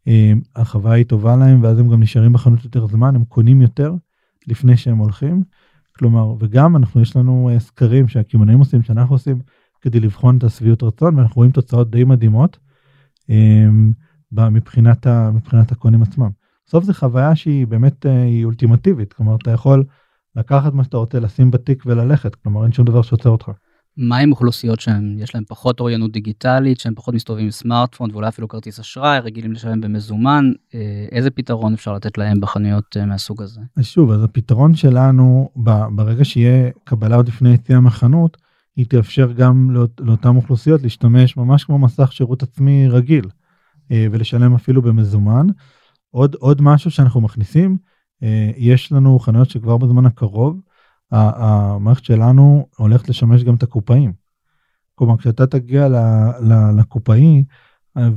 אה, 0.09 0.33
החוויה 0.57 0.95
היא 0.95 1.05
טובה 1.05 1.37
להם 1.37 1.63
ואז 1.63 1.79
הם 1.79 1.89
גם 1.89 2.03
נשארים 2.03 2.33
בחנות 2.33 2.65
יותר 2.65 2.87
זמן 2.87 3.17
הם 3.17 3.25
קונים 3.25 3.63
יותר 3.63 3.95
לפני 4.47 4.77
שהם 4.77 4.99
הולכים. 4.99 5.43
כלומר 5.99 6.35
וגם 6.39 6.77
אנחנו 6.77 7.01
יש 7.01 7.17
לנו 7.17 7.51
אה, 7.53 7.61
סקרים 7.61 8.09
שהקמעונאים 8.09 8.59
עושים 8.59 8.83
שאנחנו 8.83 9.15
עושים 9.15 9.39
כדי 9.81 10.01
לבחון 10.01 10.39
את 10.39 10.45
השביעות 10.45 10.83
רצון 10.83 11.15
ואנחנו 11.15 11.37
רואים 11.37 11.53
תוצאות 11.53 11.91
די 11.91 12.05
מדהימות 12.05 12.59
מבחינת, 14.33 15.07
מבחינת 15.07 15.73
הקונים 15.73 16.03
עצמם. 16.03 16.31
בסוף 16.67 16.85
זה 16.85 16.95
חוויה 16.95 17.37
שהיא 17.37 17.67
באמת 17.67 18.07
אה, 18.07 18.23
היא 18.23 18.45
אולטימטיבית 18.45 19.13
כלומר 19.13 19.37
אתה 19.37 19.51
יכול 19.51 19.85
לקחת 20.37 20.73
מה 20.73 20.85
שאתה 20.85 20.97
רוצה 20.97 21.21
לשים 21.21 21.51
בתיק 21.51 21.83
וללכת 21.87 22.35
כלומר 22.35 22.65
אין 22.65 22.73
שום 22.73 22.87
דבר 22.87 23.03
שעוצר 23.03 23.31
אותך. 23.31 23.51
מה 24.01 24.19
עם 24.19 24.31
אוכלוסיות 24.31 24.81
שהן 24.81 25.17
יש 25.19 25.35
להם 25.35 25.45
פחות 25.49 25.81
אוריינות 25.81 26.13
דיגיטלית 26.13 26.81
שהם 26.81 26.95
פחות 26.95 27.15
מסתובבים 27.15 27.45
עם 27.45 27.51
סמארטפון 27.51 28.11
ואולי 28.13 28.29
אפילו 28.29 28.49
כרטיס 28.49 28.81
אשראי 28.81 29.19
רגילים 29.19 29.53
לשלם 29.53 29.81
במזומן 29.81 30.53
אה, 30.75 31.07
איזה 31.13 31.31
פתרון 31.31 31.75
אפשר 31.75 31.95
לתת 31.95 32.19
להם 32.19 32.41
בחנויות 32.41 32.97
אה, 32.97 33.07
מהסוג 33.07 33.43
הזה. 33.43 33.61
אז 33.77 33.87
שוב 33.87 34.11
אז 34.11 34.25
הפתרון 34.25 34.75
שלנו 34.75 35.51
ברגע 35.91 36.25
שיהיה 36.25 36.71
קבלה 36.85 37.17
עוד 37.17 37.29
לפני 37.29 37.55
יציאה 37.55 37.81
מהחנות 37.81 38.37
היא 38.77 38.87
תאפשר 38.87 39.33
גם 39.33 39.71
לאות, 39.71 40.01
לאותן 40.01 40.37
אוכלוסיות 40.37 40.83
להשתמש 40.83 41.37
ממש 41.37 41.65
כמו 41.65 41.79
מסך 41.79 42.13
שירות 42.13 42.43
עצמי 42.43 42.89
רגיל 42.89 43.25
ולשלם 43.91 44.55
אפילו 44.55 44.83
במזומן. 44.83 45.47
עוד 46.11 46.35
עוד 46.35 46.63
משהו 46.63 46.91
שאנחנו 46.91 47.21
מכניסים 47.21 47.77
אה, 48.23 48.51
יש 48.57 48.93
לנו 48.93 49.19
חנויות 49.19 49.51
שכבר 49.51 49.77
בזמן 49.77 50.07
הקרוב 50.07 50.61
המערכת 51.13 52.05
שלנו 52.05 52.67
הולכת 52.77 53.09
לשמש 53.09 53.45
גם 53.45 53.55
את 53.55 53.63
הקופאים. 53.63 54.13
כלומר 54.95 55.17
כשאתה 55.17 55.47
תגיע 55.47 55.89
לקופאי 56.79 57.45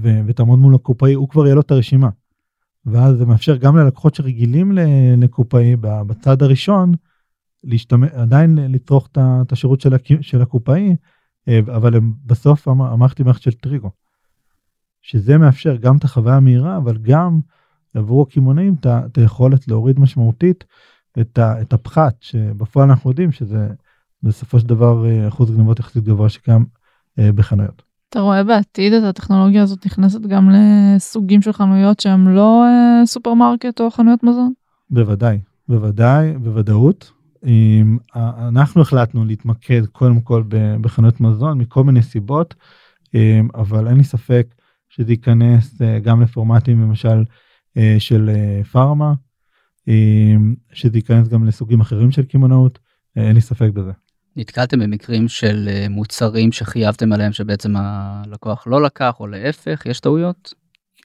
ותעמוד 0.02 0.60
מול 0.60 0.76
הקופאי 0.76 1.14
הוא 1.14 1.30
כבר 1.30 1.46
יהיה 1.46 1.56
לו 1.56 1.62
את 1.62 1.72
הרשימה. 1.72 2.10
ואז 2.86 3.18
זה 3.18 3.26
מאפשר 3.26 3.56
גם 3.56 3.78
ללקוחות 3.78 4.16
שרגילים 4.16 4.72
לקופאי 5.18 5.76
בצד 5.82 6.42
הראשון 6.42 6.94
להשתמש 7.64 8.10
עדיין 8.12 8.58
לצרוך 8.58 9.10
את 9.18 9.52
השירות 9.52 9.82
של 10.22 10.42
הקופאי 10.42 10.96
אה, 11.48 11.60
אבל 11.60 11.96
הם 11.96 12.14
בסוף 12.26 12.68
המ- 12.68 12.82
המערכת 12.82 13.18
היא 13.18 13.26
מערכת 13.26 13.42
של 13.42 13.52
טריגו. 13.52 13.92
שזה 15.02 15.38
מאפשר 15.38 15.76
גם 15.76 15.98
את 15.98 16.04
החוויה 16.04 16.36
המהירה 16.36 16.78
אבל 16.78 16.98
גם 16.98 17.40
עבור 17.94 18.22
הקמעונאים 18.30 18.76
את 18.86 19.18
היכולת 19.18 19.68
להוריד 19.68 20.00
משמעותית 20.00 20.64
את, 21.21 21.38
ה, 21.38 21.62
את 21.62 21.73
הפחת 21.73 22.15
שבפועל 22.21 22.89
אנחנו 22.89 23.10
יודעים 23.10 23.32
שזה 23.32 23.67
בסופו 24.23 24.60
של 24.60 24.67
דבר 24.67 25.06
אה, 25.06 25.28
אחוז 25.28 25.52
גנבות 25.52 25.80
יחסית 25.80 26.04
גבוה 26.04 26.30
שקיים 26.30 26.65
אה, 27.19 27.32
בחנויות. 27.32 27.82
אתה 28.10 28.19
רואה 28.19 28.43
בעתיד 28.43 28.93
את 28.93 29.04
הטכנולוגיה 29.04 29.63
הזאת 29.63 29.86
נכנסת 29.86 30.21
גם 30.21 30.49
לסוגים 30.49 31.41
של 31.41 31.54
חנויות 31.54 31.99
שהם 31.99 32.28
לא 32.28 32.63
אה, 32.65 33.06
סופרמרקט 33.06 33.82
או 33.82 33.91
חנויות 33.91 34.23
מזון? 34.23 34.54
בוודאי, 34.89 35.39
בוודאי, 35.67 36.34
בוודאות. 36.38 37.12
אם, 37.45 37.97
אנחנו 38.47 38.82
החלטנו 38.82 39.26
להתמקד 39.26 39.86
קודם 39.86 40.21
כל 40.21 40.43
בחנויות 40.82 41.21
מזון 41.21 41.58
מכל 41.58 41.84
מיני 41.84 42.02
סיבות, 42.02 42.56
אבל 43.56 43.88
אין 43.88 43.97
לי 43.97 44.04
ספק 44.04 44.47
שזה 44.89 45.12
ייכנס 45.12 45.82
אה, 45.82 45.99
גם 45.99 46.21
לפורמטים 46.21 46.82
למשל 46.82 47.23
אה, 47.78 47.95
של 47.99 48.30
פארמה, 48.71 49.13
אם, 49.88 50.56
שזה 50.74 50.98
ייכנס 50.98 51.28
גם 51.28 51.46
לסוגים 51.46 51.82
אחרים 51.82 52.12
של 52.12 52.24
קמעונאות, 52.24 52.80
אה, 53.17 53.28
אין 53.28 53.36
לי 53.36 53.41
ספק 53.41 53.69
בזה. 53.74 53.91
נתקלתם 54.36 54.80
במקרים 54.80 55.28
של 55.28 55.69
אה, 55.72 55.86
מוצרים 55.89 56.52
שחייבתם 56.52 57.13
עליהם 57.13 57.32
שבעצם 57.32 57.74
הלקוח 57.76 58.67
לא 58.67 58.82
לקח 58.82 59.15
או 59.19 59.28
להפך 59.28 59.86
יש 59.86 60.00
טעויות? 60.00 60.54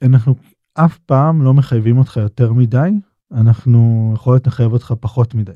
אנחנו 0.03 0.35
אף 0.75 0.99
פעם 0.99 1.43
לא 1.43 1.55
מחייבים 1.55 1.99
אותך 1.99 2.17
יותר 2.17 2.53
מדי, 2.53 2.91
אנחנו 3.33 4.11
יכול 4.15 4.35
להיות 4.35 4.47
נחייב 4.47 4.73
אותך 4.73 4.95
פחות 5.01 5.35
מדי. 5.35 5.53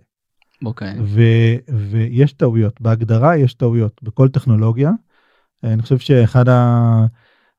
אוקיי. 0.64 0.96
ו- 1.04 1.74
ויש 1.90 2.32
טעויות 2.32 2.80
בהגדרה 2.80 3.36
יש 3.36 3.54
טעויות 3.54 4.02
בכל 4.02 4.28
טכנולוגיה. 4.28 4.90
אני 5.64 5.82
חושב 5.82 5.98
שאחד 5.98 6.44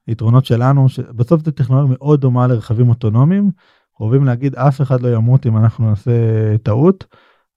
היתרונות 0.08 0.46
שלנו 0.46 0.90
שבסוף 0.90 1.46
זו 1.46 1.52
טכנולוגיה 1.52 1.96
מאוד 2.00 2.22
דומה 2.22 2.48
לרכבים 2.48 2.90
אוטונומיים. 2.90 3.52
אוהבים 4.04 4.26
להגיד 4.26 4.56
אף 4.56 4.82
אחד 4.82 5.02
לא 5.02 5.16
ימות 5.16 5.46
אם 5.46 5.58
אנחנו 5.58 5.90
נעשה 5.90 6.12
טעות 6.64 7.06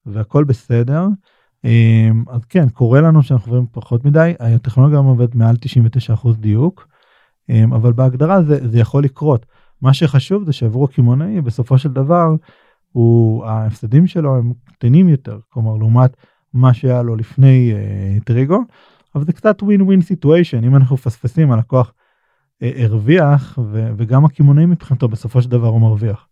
והכל 0.07 0.45
בסדר. 0.45 1.07
אמ, 1.65 2.25
אז 2.29 2.45
כן 2.45 2.69
קורה 2.69 3.01
לנו 3.01 3.23
שאנחנו 3.23 3.53
עוברים 3.53 3.67
פחות 3.73 4.05
מדי 4.05 4.33
הטכנולוגיה 4.41 4.99
עובדת 4.99 5.35
מעל 5.35 5.57
99% 6.25 6.29
דיוק. 6.37 6.89
אמ, 7.49 7.73
אבל 7.73 7.93
בהגדרה 7.93 8.43
זה, 8.43 8.69
זה 8.69 8.79
יכול 8.79 9.05
לקרות. 9.05 9.47
מה 9.83 9.95
שחשוב 9.95 10.45
זה 10.45 10.53
שעבור 10.53 10.85
הקמעונאי 10.85 11.41
בסופו 11.41 11.79
של 11.79 11.93
דבר 11.93 12.29
הוא 12.93 13.45
ההפסדים 13.45 14.07
שלו 14.07 14.37
הם 14.37 14.53
קטנים 14.73 15.09
יותר 15.09 15.39
כלומר 15.49 15.77
לעומת 15.77 16.17
מה 16.55 16.75
שהיה 16.75 17.03
לו 17.03 17.17
לפני 17.17 17.73
uh, 17.73 18.25
טריגו 18.25 18.59
אבל 19.15 19.25
זה 19.25 19.33
קצת 19.33 19.63
ווין 19.63 19.83
ווין 19.83 20.03
סיטואשן 20.03 20.65
אם 20.65 20.77
אנחנו 20.77 20.95
מפספסים 20.95 21.53
הלקוח 21.53 21.93
uh, 22.63 22.67
הרוויח 22.83 23.59
ו- 23.73 23.91
וגם 23.97 24.25
הקמעונאי 24.25 24.67
מבחינתו 24.67 25.09
בסופו 25.09 25.43
של 25.43 25.51
דבר 25.51 25.69
הוא 25.69 25.81
מרוויח. 25.81 26.26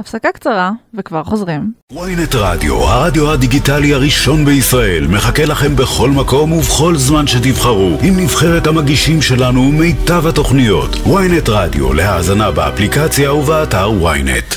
הפסקה 0.00 0.32
קצרה 0.32 0.72
וכבר 0.94 1.24
חוזרים. 1.24 1.72
ynet 1.92 2.36
רדיו, 2.36 2.74
הרדיו 2.74 3.32
הדיגיטלי 3.32 3.94
הראשון 3.94 4.44
בישראל, 4.44 5.06
מחכה 5.06 5.44
לכם 5.44 5.76
בכל 5.76 6.10
מקום 6.10 6.52
ובכל 6.52 6.96
זמן 6.96 7.26
שתבחרו, 7.26 7.98
עם 8.02 8.14
נבחרת 8.16 8.66
המגישים 8.66 9.22
שלנו 9.22 9.60
ומיטב 9.60 10.26
התוכניות. 10.26 10.90
ynet 10.90 11.50
רדיו, 11.50 11.92
להאזנה 11.92 12.50
באפליקציה 12.50 13.34
ובאתר 13.34 13.88
ynet. 13.90 14.56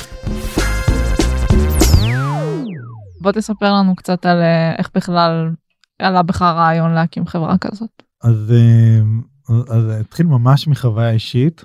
בוא 3.20 3.32
תספר 3.32 3.72
לנו 3.72 3.96
קצת 3.96 4.26
על 4.26 4.40
אה, 4.40 4.74
איך 4.78 4.90
בכלל 4.94 5.50
עלה 5.98 6.22
בך 6.22 6.42
הרעיון 6.42 6.90
להקים 6.94 7.26
חברה 7.26 7.58
כזאת. 7.58 8.02
אז, 8.22 8.52
uh, 9.50 9.52
אז 9.74 10.00
התחיל 10.00 10.26
ממש 10.26 10.68
מחוויה 10.68 11.10
אישית. 11.10 11.64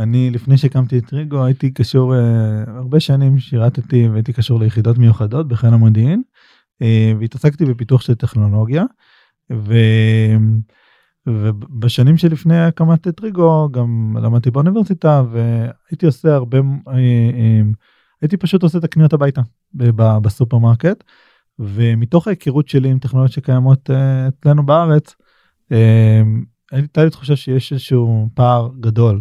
אני 0.00 0.30
לפני 0.30 0.58
שהקמתי 0.58 0.98
את 0.98 1.06
טריגו 1.06 1.44
הייתי 1.44 1.70
קשור 1.70 2.14
uh, 2.14 2.70
הרבה 2.70 3.00
שנים 3.00 3.38
שירתתי 3.38 4.08
והייתי 4.08 4.32
קשור 4.32 4.60
ליחידות 4.60 4.98
מיוחדות 4.98 5.48
בחיל 5.48 5.74
המודיעין 5.74 6.22
uh, 6.82 6.86
והתעסקתי 7.18 7.64
בפיתוח 7.64 8.00
של 8.00 8.14
טכנולוגיה. 8.14 8.84
ו... 9.52 9.74
ובשנים 11.26 12.16
שלפני 12.16 12.60
הקמת 12.60 13.08
טריגו 13.08 13.68
גם 13.72 14.16
למדתי 14.22 14.50
באוניברסיטה 14.50 15.22
והייתי 15.30 16.06
עושה 16.06 16.34
הרבה 16.34 16.58
אה, 16.58 16.94
אה, 17.34 17.60
הייתי 18.22 18.36
פשוט 18.36 18.62
עושה 18.62 18.78
את 18.78 18.84
הקניות 18.84 19.12
הביתה 19.12 19.40
בסופרמרקט 20.22 21.04
ומתוך 21.58 22.26
ההיכרות 22.26 22.68
שלי 22.68 22.90
עם 22.90 22.98
טכנולוגיות 22.98 23.32
שקיימות 23.32 23.90
אה, 23.90 24.28
אצלנו 24.28 24.66
בארץ 24.66 25.16
אה, 25.72 26.22
הייתה 26.72 27.04
לי 27.04 27.10
תחושה 27.10 27.36
שיש 27.36 27.72
איזשהו 27.72 28.28
פער 28.34 28.70
גדול 28.80 29.20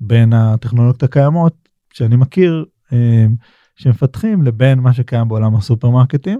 בין 0.00 0.32
הטכנולוגיות 0.32 1.02
הקיימות 1.02 1.68
שאני 1.92 2.16
מכיר 2.16 2.64
אה, 2.92 3.26
שמפתחים 3.76 4.42
לבין 4.42 4.78
מה 4.78 4.92
שקיים 4.92 5.28
בעולם 5.28 5.56
הסופרמרקטים 5.56 6.38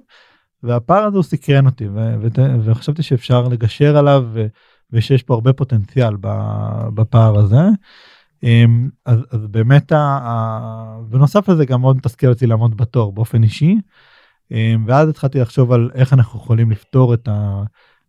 והפער 0.63 1.05
הזה 1.05 1.17
הוא 1.17 1.25
סקרן 1.25 1.67
אותי 1.67 1.89
ו- 1.89 2.15
ו- 2.21 2.65
וחשבתי 2.65 3.03
שאפשר 3.03 3.49
לגשר 3.49 3.97
עליו 3.97 4.25
ו- 4.33 4.47
ושיש 4.93 5.23
פה 5.23 5.35
הרבה 5.35 5.53
פוטנציאל 5.53 6.17
בפער 6.95 7.39
הזה. 7.39 7.63
אמ, 8.43 8.89
אז, 9.07 9.19
אז 9.31 9.47
באמת 9.47 9.93
ה, 9.93 10.99
בנוסף 11.09 11.49
לזה 11.49 11.65
גם 11.65 11.81
מאוד 11.81 11.97
מתסכל 11.97 12.27
אותי 12.27 12.47
לעמוד 12.47 12.77
בתור 12.77 13.13
באופן 13.13 13.43
אישי. 13.43 13.77
אמ, 14.51 14.85
ואז 14.87 15.09
התחלתי 15.09 15.41
לחשוב 15.41 15.73
על 15.73 15.91
איך 15.95 16.13
אנחנו 16.13 16.39
יכולים 16.39 16.71
לפתור 16.71 17.15
את, 17.15 17.29
ה, 17.29 17.63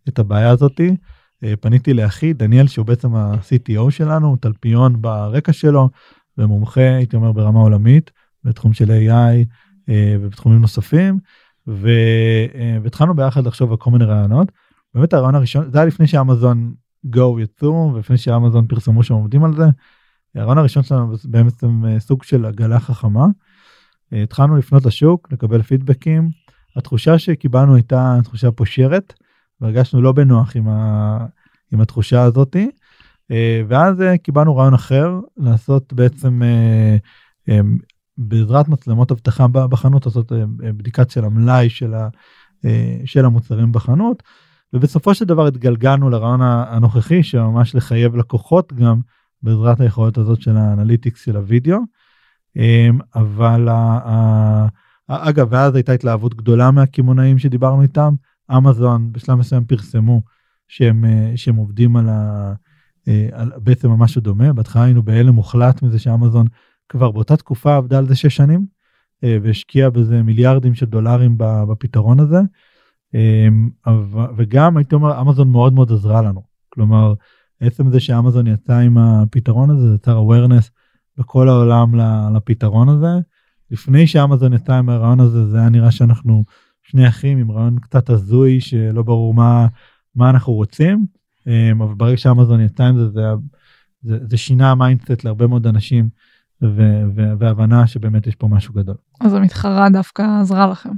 את 0.10 0.20
הבעיה 0.20 0.50
הזאתי. 0.50 0.96
אה, 1.44 1.54
פניתי 1.60 1.94
לאחי 1.94 2.34
דניאל 2.34 2.68
שהוא 2.68 2.86
בעצם 2.86 3.16
ה-CTO 3.16 3.92
שלנו, 3.92 4.28
הוא 4.28 4.38
טלפיון 4.38 5.02
ברקע 5.02 5.54
שלו 5.54 5.90
ומומחה 6.38 6.96
הייתי 6.96 7.16
אומר 7.16 7.32
ברמה 7.32 7.60
עולמית 7.60 8.12
בתחום 8.44 8.74
של 8.74 8.92
AI 8.92 9.46
אה, 9.90 10.16
ובתחומים 10.20 10.62
נוספים. 10.62 11.20
אה, 11.68 12.78
והתחלנו 12.84 13.16
ביחד 13.16 13.48
לחשוב 13.48 13.72
על 13.72 13.78
כל 13.78 13.92
מיני 13.92 14.06
רעיונות. 14.06 14.52
באמת 14.94 15.14
הרעיון 15.14 15.36
הראשון 15.36 15.72
זה 15.72 15.78
היה 15.78 15.86
לפני 15.86 16.08
שאמזון 16.08 16.74
גו 17.04 17.40
יצאו 17.40 17.92
ולפני 17.94 18.18
שאמזון 18.18 18.68
פרסמו 18.68 19.04
שהם 19.04 19.18
עובדים 19.18 19.44
על 19.44 19.56
זה. 19.56 19.66
הרעיון 20.36 20.58
הראשון 20.58 20.84
שלנו 20.84 21.16
אה, 21.86 22.00
סוג 22.00 22.24
של 22.24 22.46
עגלה 22.46 22.80
חכמה. 22.80 23.26
התחלנו 24.12 24.58
לפנות 24.58 24.86
לשוק 24.86 25.28
לקבל 25.32 25.62
פידבקים. 25.62 26.30
התחושה 26.76 27.20
שקיבלנו 27.20 27.76
הייתה 27.76 28.20
תחושה 28.24 28.52
פושרת 28.52 29.14
והרגשנו 29.62 30.02
לא 30.02 30.12
בנוח 30.12 30.56
עם, 30.56 30.68
ה... 30.68 31.26
עם 31.72 31.82
התחושה 31.82 32.24
הזאתי. 32.24 32.70
אה, 33.32 33.62
ואז 33.68 34.02
אה, 34.02 34.18
קיבלנו 34.18 34.56
רעיון 34.56 34.74
אחר 34.74 35.20
לעשות 35.38 35.94
בעצם 35.94 36.42
אה, 36.44 37.60
בעזרת 38.18 38.68
מצלמות 38.68 39.12
אבטחה 39.12 39.48
בחנות 39.48 40.06
לעשות 40.06 40.32
בדיקת 40.60 41.10
של 41.10 41.26
המלאי 41.26 41.70
של, 41.70 41.94
ה... 41.94 42.10
של 43.06 43.26
המוצרים 43.26 43.72
בחנות. 43.72 44.24
ובסופו 44.74 45.16
של 45.16 45.26
דבר 45.26 45.48
התגלגלנו 45.48 46.10
לרעיון 46.10 46.42
הנוכחי 46.42 47.24
שממש 47.24 47.76
לחייב 47.76 48.16
לקוחות 48.16 48.74
גם 48.74 49.02
בעזרת 49.44 49.80
היכולת 49.80 50.18
הזאת 50.18 50.42
של 50.42 50.58
האנליטיקס 50.58 51.26
של 51.26 51.36
הוידאו. 51.36 51.80
אבל 53.16 53.70
אגב 55.08 55.48
ואז 55.52 55.76
הייתה 55.76 55.92
התלהבות 55.92 56.34
גדולה 56.36 56.72
מהקמעונאים 56.72 57.40
שדיברנו 57.40 57.82
איתם 57.82 58.14
אמזון 58.58 59.12
בשלב 59.12 59.36
מסוים 59.36 59.66
פרסמו 59.66 60.22
שהם 60.68 61.06
אה, 61.06 61.32
שהם 61.36 61.56
עובדים 61.56 61.98
על, 61.98 62.10
ה, 62.10 62.54
אה, 63.08 63.30
על 63.32 63.52
בעצם 63.58 63.90
משהו 63.90 64.22
דומה 64.22 64.54
בהתחלה 64.54 64.84
היינו 64.84 65.04
בהלם 65.04 65.34
מוחלט 65.34 65.82
מזה 65.82 66.00
שאמזון 66.00 66.48
כבר 66.90 67.12
באותה 67.12 67.38
תקופה 67.38 67.76
עבדה 67.76 67.98
על 67.98 68.08
זה 68.08 68.16
שש 68.16 68.36
שנים 68.36 68.66
אה, 69.24 69.38
והשקיעה 69.44 69.90
בזה 69.90 70.24
מיליארדים 70.24 70.76
של 70.76 70.86
דולרים 70.86 71.36
בפתרון 71.38 72.20
הזה. 72.20 72.40
אמ, 73.14 73.70
וגם 74.38 74.78
הייתי 74.78 74.96
אומר 74.96 75.22
אמזון 75.22 75.52
מאוד 75.52 75.74
מאוד 75.74 75.92
עזרה 75.92 76.22
לנו 76.22 76.42
כלומר 76.70 77.14
עצם 77.62 77.90
זה 77.90 78.00
שאמזון 78.00 78.48
יצא 78.48 78.78
עם 78.78 78.98
הפתרון 78.98 79.70
הזה 79.70 79.90
זה 79.90 79.96
יצר 79.96 80.24
awareness 80.24 80.70
בכל 81.18 81.50
העולם 81.50 81.96
לפתרון 82.36 82.90
הזה. 82.90 83.20
לפני 83.72 84.08
שאמזון 84.08 84.54
יצא 84.54 84.74
עם 84.74 84.90
הרעיון 84.90 85.20
הזה 85.20 85.48
זה 85.48 85.58
היה 85.58 85.70
נראה 85.70 85.92
שאנחנו 85.92 86.44
שני 86.84 87.08
אחים 87.08 87.38
עם 87.38 87.52
רעיון 87.52 87.80
קצת 87.80 88.10
הזוי 88.10 88.62
שלא 88.62 89.04
ברור 89.04 89.34
מה 89.34 89.68
מה 90.16 90.30
אנחנו 90.30 90.54
רוצים 90.54 91.06
אמ, 91.48 91.82
אבל 91.82 91.94
ברגע 91.94 92.18
שאמזון 92.18 92.62
יצא 92.62 92.84
עם 92.84 92.98
זה 92.98 93.10
זה, 93.10 93.22
זה, 94.02 94.18
זה 94.22 94.38
שינה 94.38 94.72
ה 94.72 94.78
mindset 94.78 95.24
להרבה 95.24 95.48
מאוד 95.48 95.68
אנשים 95.68 96.10
ו- 96.62 97.04
ו- 97.16 97.34
והבנה 97.40 97.88
שבאמת 97.88 98.28
יש 98.28 98.36
פה 98.36 98.48
משהו 98.48 98.74
גדול. 98.74 98.96
אז 99.22 99.34
המתחרה 99.34 99.90
דווקא 99.90 100.40
עזרה 100.42 100.68
לכם. 100.68 100.90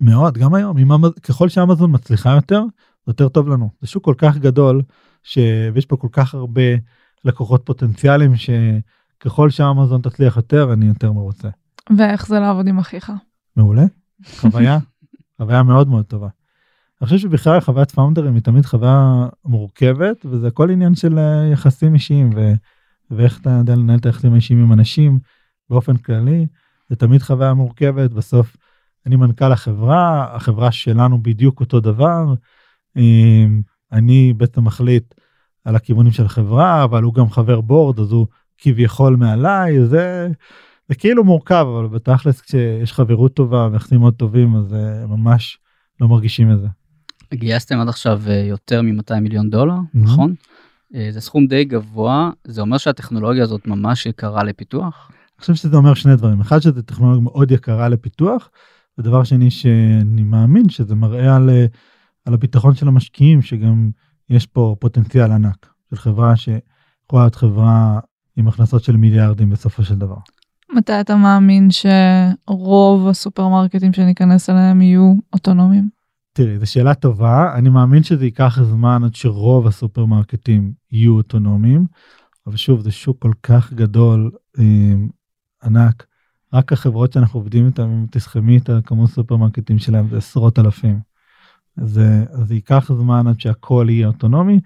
מאוד 0.00 0.38
גם 0.38 0.54
היום 0.54 0.78
אם 0.78 0.92
אמז... 0.92 1.10
ככל 1.22 1.48
שאמזון 1.48 1.94
מצליחה 1.94 2.30
יותר 2.30 2.62
יותר 3.08 3.28
טוב 3.28 3.48
לנו 3.48 3.70
זה 3.80 3.86
שוק 3.86 4.04
כל 4.04 4.14
כך 4.18 4.36
גדול 4.36 4.82
ש... 5.22 5.38
ויש 5.74 5.86
פה 5.86 5.96
כל 5.96 6.08
כך 6.12 6.34
הרבה 6.34 6.62
לקוחות 7.24 7.62
פוטנציאליים 7.66 8.32
שככל 8.36 9.50
שאמזון 9.50 10.00
תצליח 10.02 10.36
יותר 10.36 10.72
אני 10.72 10.86
יותר 10.86 11.12
מרוצה. 11.12 11.48
ואיך 11.98 12.26
זה 12.26 12.40
לעבוד 12.40 12.66
עם 12.66 12.78
אחיך? 12.78 13.12
מעולה 13.56 13.84
חוויה 14.26 14.78
חוויה 15.42 15.62
מאוד 15.62 15.88
מאוד 15.88 16.04
טובה. 16.04 16.28
אני 17.00 17.06
חושב 17.06 17.18
שבכלל 17.18 17.60
חוויית 17.60 17.90
founderים 17.90 18.34
היא 18.34 18.42
תמיד 18.42 18.66
חוויה 18.66 19.28
מורכבת 19.44 20.26
וזה 20.26 20.46
הכל 20.46 20.70
עניין 20.70 20.94
של 20.94 21.18
אה, 21.18 21.48
יחסים 21.52 21.94
אישיים 21.94 22.30
ו... 22.36 22.52
ואיך 23.10 23.40
אתה 23.40 23.50
יודע 23.50 23.74
לנהל 23.76 23.98
את 23.98 24.06
היחסים 24.06 24.32
האישיים 24.32 24.62
עם 24.62 24.72
אנשים 24.72 25.18
באופן 25.70 25.96
כללי 25.96 26.46
זה 26.88 26.96
תמיד 26.96 27.22
חוויה 27.22 27.54
מורכבת 27.54 28.10
בסוף 28.10 28.56
אני 29.06 29.16
מנכ"ל 29.16 29.52
החברה 29.52 30.34
החברה 30.36 30.72
שלנו 30.72 31.22
בדיוק 31.22 31.60
אותו 31.60 31.80
דבר 31.80 32.34
אמ, 32.96 33.62
אני 33.92 34.32
בעצם 34.36 34.64
מחליט 34.64 35.14
על 35.64 35.76
הכיוונים 35.76 36.12
של 36.12 36.24
החברה 36.24 36.84
אבל 36.84 37.02
הוא 37.02 37.14
גם 37.14 37.30
חבר 37.30 37.60
בורד 37.60 38.00
אז 38.00 38.12
הוא 38.12 38.26
כביכול 38.58 39.16
מעליי 39.16 39.86
זה 39.86 40.28
זה 40.92 40.98
כאילו 40.98 41.24
מורכב 41.24 41.66
אבל 41.76 41.88
בתכלס 41.88 42.40
כשיש 42.40 42.92
חברות 42.92 43.34
טובה 43.34 43.68
ויחסים 43.72 44.00
מאוד 44.00 44.14
טובים 44.14 44.56
אז 44.56 44.74
אה, 44.74 45.06
ממש 45.06 45.58
לא 46.00 46.08
מרגישים 46.08 46.52
את 46.52 46.60
זה. 46.60 46.66
גייסתם 47.34 47.78
עד 47.80 47.88
עכשיו 47.88 48.22
אה, 48.26 48.34
יותר 48.34 48.82
מ-200 48.82 49.20
מיליון 49.20 49.50
דולר, 49.50 49.74
Mhm. 49.74 49.98
נכון? 49.98 50.34
אה, 50.94 51.08
זה 51.10 51.20
סכום 51.20 51.46
די 51.46 51.64
גבוה, 51.64 52.30
זה 52.46 52.60
אומר 52.60 52.78
שהטכנולוגיה 52.78 53.42
הזאת 53.42 53.66
ממש 53.66 54.06
יקרה 54.06 54.44
לפיתוח? 54.44 55.10
אני 55.10 55.40
חושב 55.40 55.54
שזה 55.54 55.76
אומר 55.76 55.94
שני 55.94 56.16
דברים 56.16 56.40
אחד 56.40 56.58
שזה 56.58 56.82
טכנולוגיה 56.82 57.20
מאוד 57.22 57.50
יקרה 57.50 57.88
לפיתוח 57.88 58.50
ודבר 58.98 59.24
שני 59.24 59.50
שאני 59.50 60.22
מאמין 60.22 60.68
שזה 60.68 60.94
מראה 60.94 61.36
על, 61.36 61.50
על 62.24 62.34
הביטחון 62.34 62.74
של 62.74 62.88
המשקיעים 62.88 63.42
שגם 63.42 63.90
יש 64.30 64.46
פה 64.46 64.76
פוטנציאל 64.80 65.32
ענק 65.32 65.66
של 65.90 65.96
חברה 65.96 66.36
שיכולה 66.36 67.22
להיות 67.22 67.34
חברה 67.34 68.00
עם 68.36 68.48
הכנסות 68.48 68.84
של 68.84 68.96
מיליארדים 68.96 69.50
בסופו 69.50 69.82
של 69.84 69.94
דבר. 69.94 70.16
מתי 70.72 71.00
אתה 71.00 71.16
מאמין 71.16 71.68
שרוב 71.70 73.08
הסופרמרקטים 73.08 73.92
שניכנס 73.92 74.50
אליהם 74.50 74.82
יהיו 74.82 75.14
אוטונומיים? 75.32 75.88
תראי 76.32 76.58
זו 76.58 76.70
שאלה 76.70 76.94
טובה 76.94 77.54
אני 77.54 77.68
מאמין 77.68 78.02
שזה 78.02 78.24
ייקח 78.24 78.62
זמן 78.62 79.04
עד 79.04 79.14
שרוב 79.14 79.66
הסופרמרקטים 79.66 80.72
יהיו 80.92 81.16
אוטונומיים 81.16 81.86
אבל 82.46 82.56
שוב 82.56 82.80
זה 82.80 82.90
שוק 82.90 83.22
כל 83.22 83.32
כך 83.42 83.72
גדול 83.72 84.30
אה, 84.58 84.94
ענק 85.64 86.06
רק 86.52 86.72
החברות 86.72 87.12
שאנחנו 87.12 87.40
עובדים 87.40 87.66
איתן 87.66 87.82
אם 87.82 88.06
תסכמי 88.10 88.58
את 88.58 88.68
הכמות 88.68 89.10
סופרמרקטים 89.10 89.78
שלהם 89.78 90.08
זה 90.08 90.16
עשרות 90.16 90.58
אלפים. 90.58 91.00
אה, 91.78 91.84
אז 91.84 92.00
זה 92.44 92.54
ייקח 92.54 92.92
זמן 92.92 93.26
עד 93.26 93.40
שהכל 93.40 93.86
יהיה 93.90 94.06
אוטונומי 94.06 94.60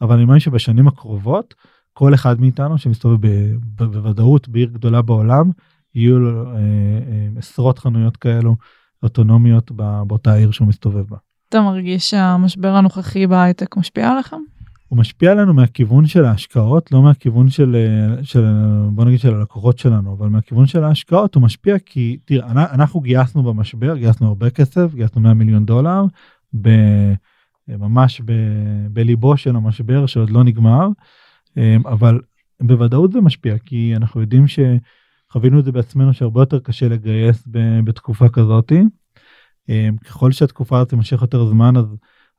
אבל 0.00 0.14
אני 0.14 0.24
מאמין 0.24 0.40
שבשנים 0.40 0.88
הקרובות 0.88 1.54
כל 1.94 2.14
אחד 2.14 2.40
מאיתנו 2.40 2.78
שמסתובב 2.78 3.28
בוודאות 3.76 4.48
בעיר 4.48 4.68
גדולה 4.72 5.02
בעולם 5.02 5.50
יהיו 5.94 6.18
לו 6.18 6.46
אה, 6.46 6.56
אה, 6.56 7.28
עשרות 7.36 7.78
חנויות 7.78 8.16
כאלו 8.16 8.56
אוטונומיות 9.02 9.70
באותה 10.06 10.34
עיר 10.34 10.50
שהוא 10.50 10.68
מסתובב 10.68 11.04
בה. 11.08 11.16
אתה 11.48 11.60
מרגיש 11.60 12.10
שהמשבר 12.10 12.68
הנוכחי 12.68 13.26
בהייטק 13.26 13.76
משפיע 13.76 14.10
עליכם? 14.10 14.36
הוא 14.88 14.98
משפיע 14.98 15.32
עלינו 15.32 15.54
מהכיוון 15.54 16.06
של 16.06 16.24
ההשקעות 16.24 16.92
לא 16.92 17.02
מהכיוון 17.02 17.48
של 17.48 17.76
אה, 17.76 18.24
של 18.24 18.44
בוא 18.90 19.04
נגיד 19.04 19.20
של 19.20 19.34
הלקוחות 19.34 19.78
שלנו 19.78 20.16
אבל 20.18 20.28
מהכיוון 20.28 20.66
של 20.66 20.84
ההשקעות 20.84 21.34
הוא 21.34 21.42
משפיע 21.42 21.78
כי 21.78 22.18
תראה 22.24 22.50
אנ- 22.50 22.58
אנחנו 22.58 23.00
גייסנו 23.00 23.42
במשבר 23.42 23.96
גייסנו 23.96 24.26
הרבה 24.26 24.50
כסף 24.50 24.94
גייסנו 24.94 25.20
100 25.20 25.34
מיליון 25.34 25.66
דולר 25.66 26.04
ב, 26.60 26.68
ממש 27.68 28.20
ב, 28.24 28.32
בליבו 28.90 29.36
של 29.36 29.56
המשבר 29.56 30.06
שעוד 30.06 30.30
לא 30.30 30.44
נגמר 30.44 30.88
אבל 31.84 32.20
בוודאות 32.62 33.12
זה 33.12 33.20
משפיע 33.20 33.58
כי 33.58 33.92
אנחנו 33.96 34.20
יודעים 34.20 34.44
שחווינו 34.48 35.58
את 35.58 35.64
זה 35.64 35.72
בעצמנו 35.72 36.14
שהרבה 36.14 36.42
יותר 36.42 36.58
קשה 36.58 36.88
לגייס 36.88 37.48
בתקופה 37.84 38.28
כזאתי. 38.28 38.82
אה, 39.70 39.88
ככל 40.04 40.32
שהתקופה 40.32 40.76
הזאת 40.76 40.88
תימשך 40.88 41.22
יותר 41.22 41.46
זמן 41.46 41.76
אז, 41.76 41.86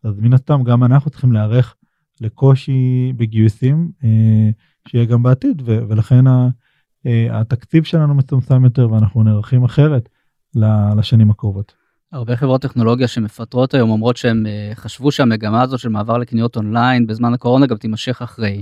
אז 0.04 0.20
מן 0.20 0.34
הסתם 0.34 0.64
גם 0.64 0.84
אנחנו 0.84 1.12
צריכים 1.12 1.32
להיערך 1.32 1.76
לקושי 2.22 3.14
בגיוסים 3.18 3.92
אה, 4.04 4.50
שיהיה 4.88 5.06
גם 5.06 5.24
בעתיד 5.24 5.62
ולכן 5.66 6.28
אה, 6.28 7.40
התקציב 7.42 7.84
שלנו 7.84 8.16
מצומצם 8.16 8.64
יותר 8.64 8.92
ואנחנו 8.92 9.24
נערכים 9.24 9.64
אחרת 9.64 10.10
לשנים 10.98 11.30
הקרובות. 11.30 11.74
הרבה 12.12 12.36
חברות 12.36 12.62
טכנולוגיה 12.62 13.08
שמפטרות 13.08 13.74
היום 13.74 13.90
אומרות 13.90 14.18
שהם 14.18 14.46
אה, 14.46 14.72
חשבו 14.76 15.12
שהמגמה 15.12 15.62
הזאת 15.62 15.80
של 15.80 15.90
מעבר 15.90 16.18
לקניות 16.18 16.56
אונליין 16.56 17.08
בזמן 17.08 17.34
הקורונה 17.34 17.66
גם 17.66 17.78
תימשך 17.78 18.22
אחרי. 18.22 18.62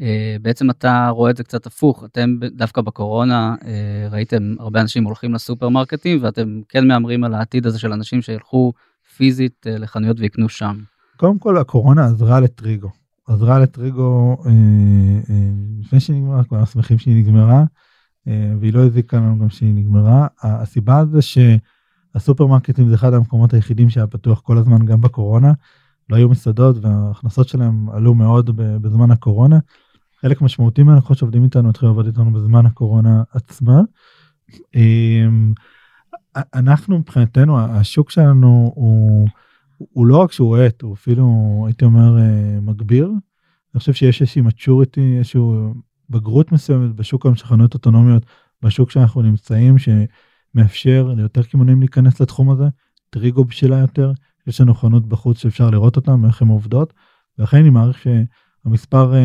אה, 0.00 0.36
בעצם 0.42 0.70
אתה 0.70 1.08
רואה 1.08 1.30
את 1.30 1.36
זה 1.36 1.44
קצת 1.44 1.66
הפוך, 1.66 2.04
אתם 2.04 2.36
דווקא 2.56 2.80
בקורונה 2.80 3.54
אה, 3.64 4.08
ראיתם 4.10 4.54
הרבה 4.58 4.80
אנשים 4.80 5.04
הולכים 5.04 5.34
לסופרמרקטים 5.34 6.18
ואתם 6.22 6.60
כן 6.68 6.88
מהמרים 6.88 7.24
על 7.24 7.34
העתיד 7.34 7.66
הזה 7.66 7.78
של 7.78 7.92
אנשים 7.92 8.22
שילכו 8.22 8.72
פיזית 9.16 9.66
אה, 9.66 9.78
לחנויות 9.78 10.20
ויקנו 10.20 10.48
שם. 10.48 10.76
קודם 11.16 11.38
כל 11.38 11.58
הקורונה 11.58 12.04
עזרה 12.04 12.40
לטריגו 12.40 12.90
עזרה 13.28 13.58
לטריגו 13.58 14.36
אה, 14.46 14.50
אה, 15.30 15.50
לפני 15.80 16.00
שהיא 16.00 16.16
נגמרה 16.16 16.44
כולנו 16.44 16.66
שמחים 16.66 16.98
שהיא 16.98 17.16
נגמרה 17.16 17.64
אה, 18.28 18.52
והיא 18.60 18.72
לא 18.72 18.80
הזיקה 18.80 19.16
לנו 19.16 19.38
גם 19.38 19.48
שהיא 19.48 19.74
נגמרה 19.74 20.26
הסיבה 20.42 21.04
זה 21.12 21.18
שהסופרמרקטים 21.22 22.88
זה 22.88 22.94
אחד 22.94 23.14
המקומות 23.14 23.54
היחידים 23.54 23.90
שהיה 23.90 24.06
פתוח 24.06 24.40
כל 24.40 24.58
הזמן 24.58 24.86
גם 24.86 25.00
בקורונה 25.00 25.52
לא 26.10 26.16
היו 26.16 26.28
מסעדות 26.28 26.76
וההכנסות 26.80 27.48
שלהם 27.48 27.90
עלו 27.90 28.14
מאוד 28.14 28.50
בזמן 28.56 29.10
הקורונה. 29.10 29.58
חלק 30.20 30.40
משמעותי 30.42 30.82
מהלקוחות 30.82 31.18
שעובדים 31.18 31.44
איתנו 31.44 31.70
התחילו 31.70 31.90
לעבוד 31.90 32.06
איתנו 32.06 32.32
בזמן 32.32 32.66
הקורונה 32.66 33.22
עצמה. 33.32 33.80
אמ, 34.74 35.52
אנחנו 36.36 36.98
מבחינתנו 36.98 37.60
השוק 37.60 38.10
שלנו 38.10 38.72
הוא, 38.74 39.28
הוא 39.76 40.06
לא 40.06 40.16
רק 40.16 40.32
שהוא 40.32 40.56
האט 40.56 40.82
הוא 40.82 40.94
אפילו 40.94 41.64
הייתי 41.66 41.84
אומר 41.84 42.18
אה, 42.18 42.60
מגביר. 42.60 43.06
אני 43.74 43.78
חושב 43.78 43.92
שיש 43.92 44.20
איזושהי 44.20 44.42
maturity 44.42 45.00
איזשהו 45.18 45.74
בגרות 46.10 46.52
מסוימת 46.52 46.94
בשוק 46.94 47.26
היום 47.26 47.36
של 47.36 47.46
חנויות 47.46 47.74
אוטונומיות 47.74 48.26
בשוק 48.62 48.90
שאנחנו 48.90 49.22
נמצאים 49.22 49.76
שמאפשר 49.78 51.12
ליותר 51.16 51.42
קמעונאים 51.42 51.80
להיכנס 51.80 52.20
לתחום 52.20 52.50
הזה. 52.50 52.64
טריגו 53.10 53.44
בשלה 53.44 53.78
יותר 53.78 54.12
יש 54.46 54.60
לנו 54.60 54.74
חנות 54.74 55.08
בחוץ 55.08 55.38
שאפשר 55.38 55.70
לראות 55.70 55.96
אותם 55.96 56.24
איך 56.24 56.42
הן 56.42 56.48
עובדות. 56.48 56.92
ולכן 57.38 57.56
אני 57.56 57.70
מעריך 57.70 57.98
שהמספר 57.98 58.45
אה, 58.66 59.18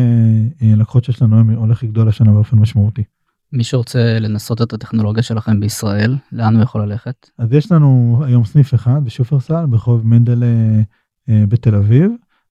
אה, 0.62 0.76
לקוחות 0.76 1.04
שיש 1.04 1.22
לנו 1.22 1.36
היום 1.36 1.50
הולך 1.50 1.82
לגדול 1.82 2.08
השנה 2.08 2.32
באופן 2.32 2.56
משמעותי. 2.56 3.04
מי 3.52 3.64
שרוצה 3.64 4.18
לנסות 4.20 4.62
את 4.62 4.72
הטכנולוגיה 4.72 5.22
שלכם 5.22 5.60
בישראל, 5.60 6.16
לאן 6.32 6.54
הוא 6.54 6.62
יכול 6.62 6.82
ללכת? 6.82 7.30
אז 7.38 7.52
יש 7.52 7.72
לנו 7.72 8.20
היום 8.26 8.44
סניף 8.44 8.74
אחד 8.74 9.04
בשופרסל 9.04 9.66
ברחוב 9.66 10.06
מנדל 10.06 10.42
אה, 11.28 11.44
בתל 11.48 11.74
אביב 11.74 12.10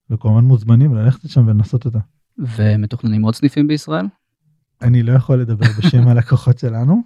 וכמובן 0.10 0.44
מוזמנים 0.44 0.96
ללכת 0.96 1.24
לשם 1.24 1.48
ולנסות 1.48 1.86
אותה. 1.86 2.00
ומתוכננים 2.38 3.22
עוד 3.22 3.36
סניפים 3.36 3.68
בישראל? 3.68 4.06
אני 4.82 5.04
לא 5.04 5.12
יכול 5.12 5.42
לדבר 5.42 5.66
בשם 5.78 6.08
הלקוחות 6.08 6.60
שלנו 6.60 7.02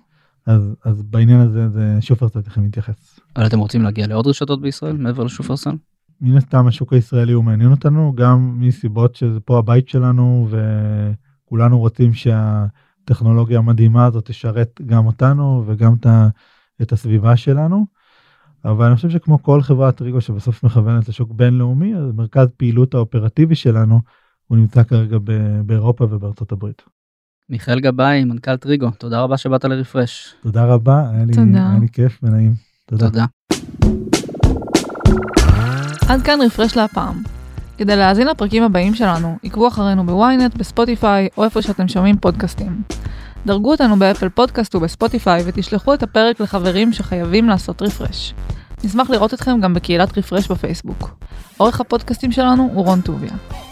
אז 0.45 0.75
אז 0.83 1.03
בעניין 1.03 1.39
הזה 1.39 1.69
זה 1.69 1.97
שופרסל 2.01 2.41
צריכים 2.41 2.63
להתייחס. 2.63 3.19
אבל 3.35 3.47
אתם 3.47 3.59
רוצים 3.59 3.81
להגיע 3.81 4.07
לעוד 4.07 4.27
רשתות 4.27 4.61
בישראל 4.61 4.97
מעבר 4.97 5.23
לשופרסל? 5.23 5.75
מן 6.21 6.37
הסתם 6.37 6.67
השוק 6.67 6.93
הישראלי 6.93 7.33
הוא 7.33 7.43
מעניין 7.43 7.71
אותנו 7.71 8.13
גם 8.15 8.59
מסיבות 8.59 9.15
שזה 9.15 9.39
פה 9.39 9.59
הבית 9.59 9.89
שלנו 9.89 10.47
וכולנו 10.49 11.79
רוצים 11.79 12.13
שהטכנולוגיה 12.13 13.57
המדהימה 13.57 14.05
הזאת 14.05 14.25
תשרת 14.25 14.81
גם 14.85 15.05
אותנו 15.05 15.63
וגם 15.67 15.93
את, 16.81 16.91
הסביבה 16.91 17.37
שלנו. 17.37 17.85
אבל 18.65 18.85
אני 18.85 18.95
חושב 18.95 19.09
שכמו 19.09 19.43
כל 19.43 19.61
חברת 19.61 20.01
ריגו 20.01 20.21
שבסוף 20.21 20.63
מכוונת 20.63 21.09
לשוק 21.09 21.31
בינלאומי 21.31 21.95
אז 21.95 22.11
מרכז 22.15 22.47
פעילות 22.57 22.93
האופרטיבי 22.93 23.55
שלנו 23.55 23.99
הוא 24.47 24.57
נמצא 24.57 24.83
כרגע 24.83 25.17
ב- 25.23 25.61
באירופה 25.65 26.03
ובארצות 26.03 26.51
הברית. 26.51 26.81
מיכאל 27.49 27.79
גבאי, 27.79 28.23
מנכ"ל 28.23 28.57
טריגו, 28.57 28.91
תודה 28.91 29.21
רבה 29.21 29.37
שבאת 29.37 29.65
לרפרש. 29.65 30.35
תודה 30.43 30.65
רבה 30.65 31.09
היה 31.09 31.25
לי, 31.25 31.33
תודה. 31.33 31.69
היה 31.69 31.79
לי 31.79 31.87
כיף 31.89 32.19
ונעים. 32.23 32.53
תודה. 32.85 33.09
תודה. 33.09 33.25
עד 36.09 36.21
כאן 36.21 36.39
רפרש 36.41 36.75
לפעם 36.75 36.96
הזאת. 36.96 37.21
כדי 37.77 37.95
להאזין 37.95 38.27
לפרקים 38.27 38.63
הבאים 38.63 38.95
שלנו, 38.95 39.37
עקבו 39.43 39.67
אחרינו 39.67 40.05
ב-ynet, 40.05 40.55
בספוטיפיי 40.57 41.27
או 41.37 41.43
איפה 41.43 41.61
שאתם 41.61 41.87
שומעים 41.87 42.17
פודקאסטים. 42.17 42.81
דרגו 43.45 43.71
אותנו 43.71 43.99
באפל 43.99 44.29
פודקאסט 44.29 44.75
ובספוטיפיי 44.75 45.43
ותשלחו 45.45 45.93
את 45.93 46.03
הפרק 46.03 46.39
לחברים 46.39 46.93
שחייבים 46.93 47.49
לעשות 47.49 47.81
רפרש. 47.81 48.33
נשמח 48.83 49.09
לראות 49.09 49.33
אתכם 49.33 49.61
גם 49.61 49.73
בקהילת 49.73 50.17
רפרש 50.17 50.47
בפייסבוק. 50.47 51.09
עורך 51.57 51.81
הפודקאסטים 51.81 52.31
שלנו 52.31 52.69
הוא 52.73 52.85
רון 52.85 53.01
טוביה. 53.01 53.31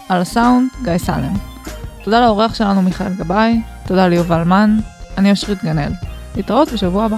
על 0.10 0.22
הסאונד, 0.22 0.70
גיא 0.84 0.98
סלם. 0.98 1.34
תודה 2.04 2.22
לאורח 2.22 2.56
שלנו 2.56 2.82
מיכאל 2.82 3.14
גבאי, 3.14 3.62
תודה 3.88 4.08
ליובל 4.08 4.44
מן, 4.44 4.78
אני 5.18 5.32
אושרית 5.32 5.64
גנאל. 5.64 5.92
להתראות 6.36 6.72
בשבוע 6.72 7.06
הבא. 7.06 7.18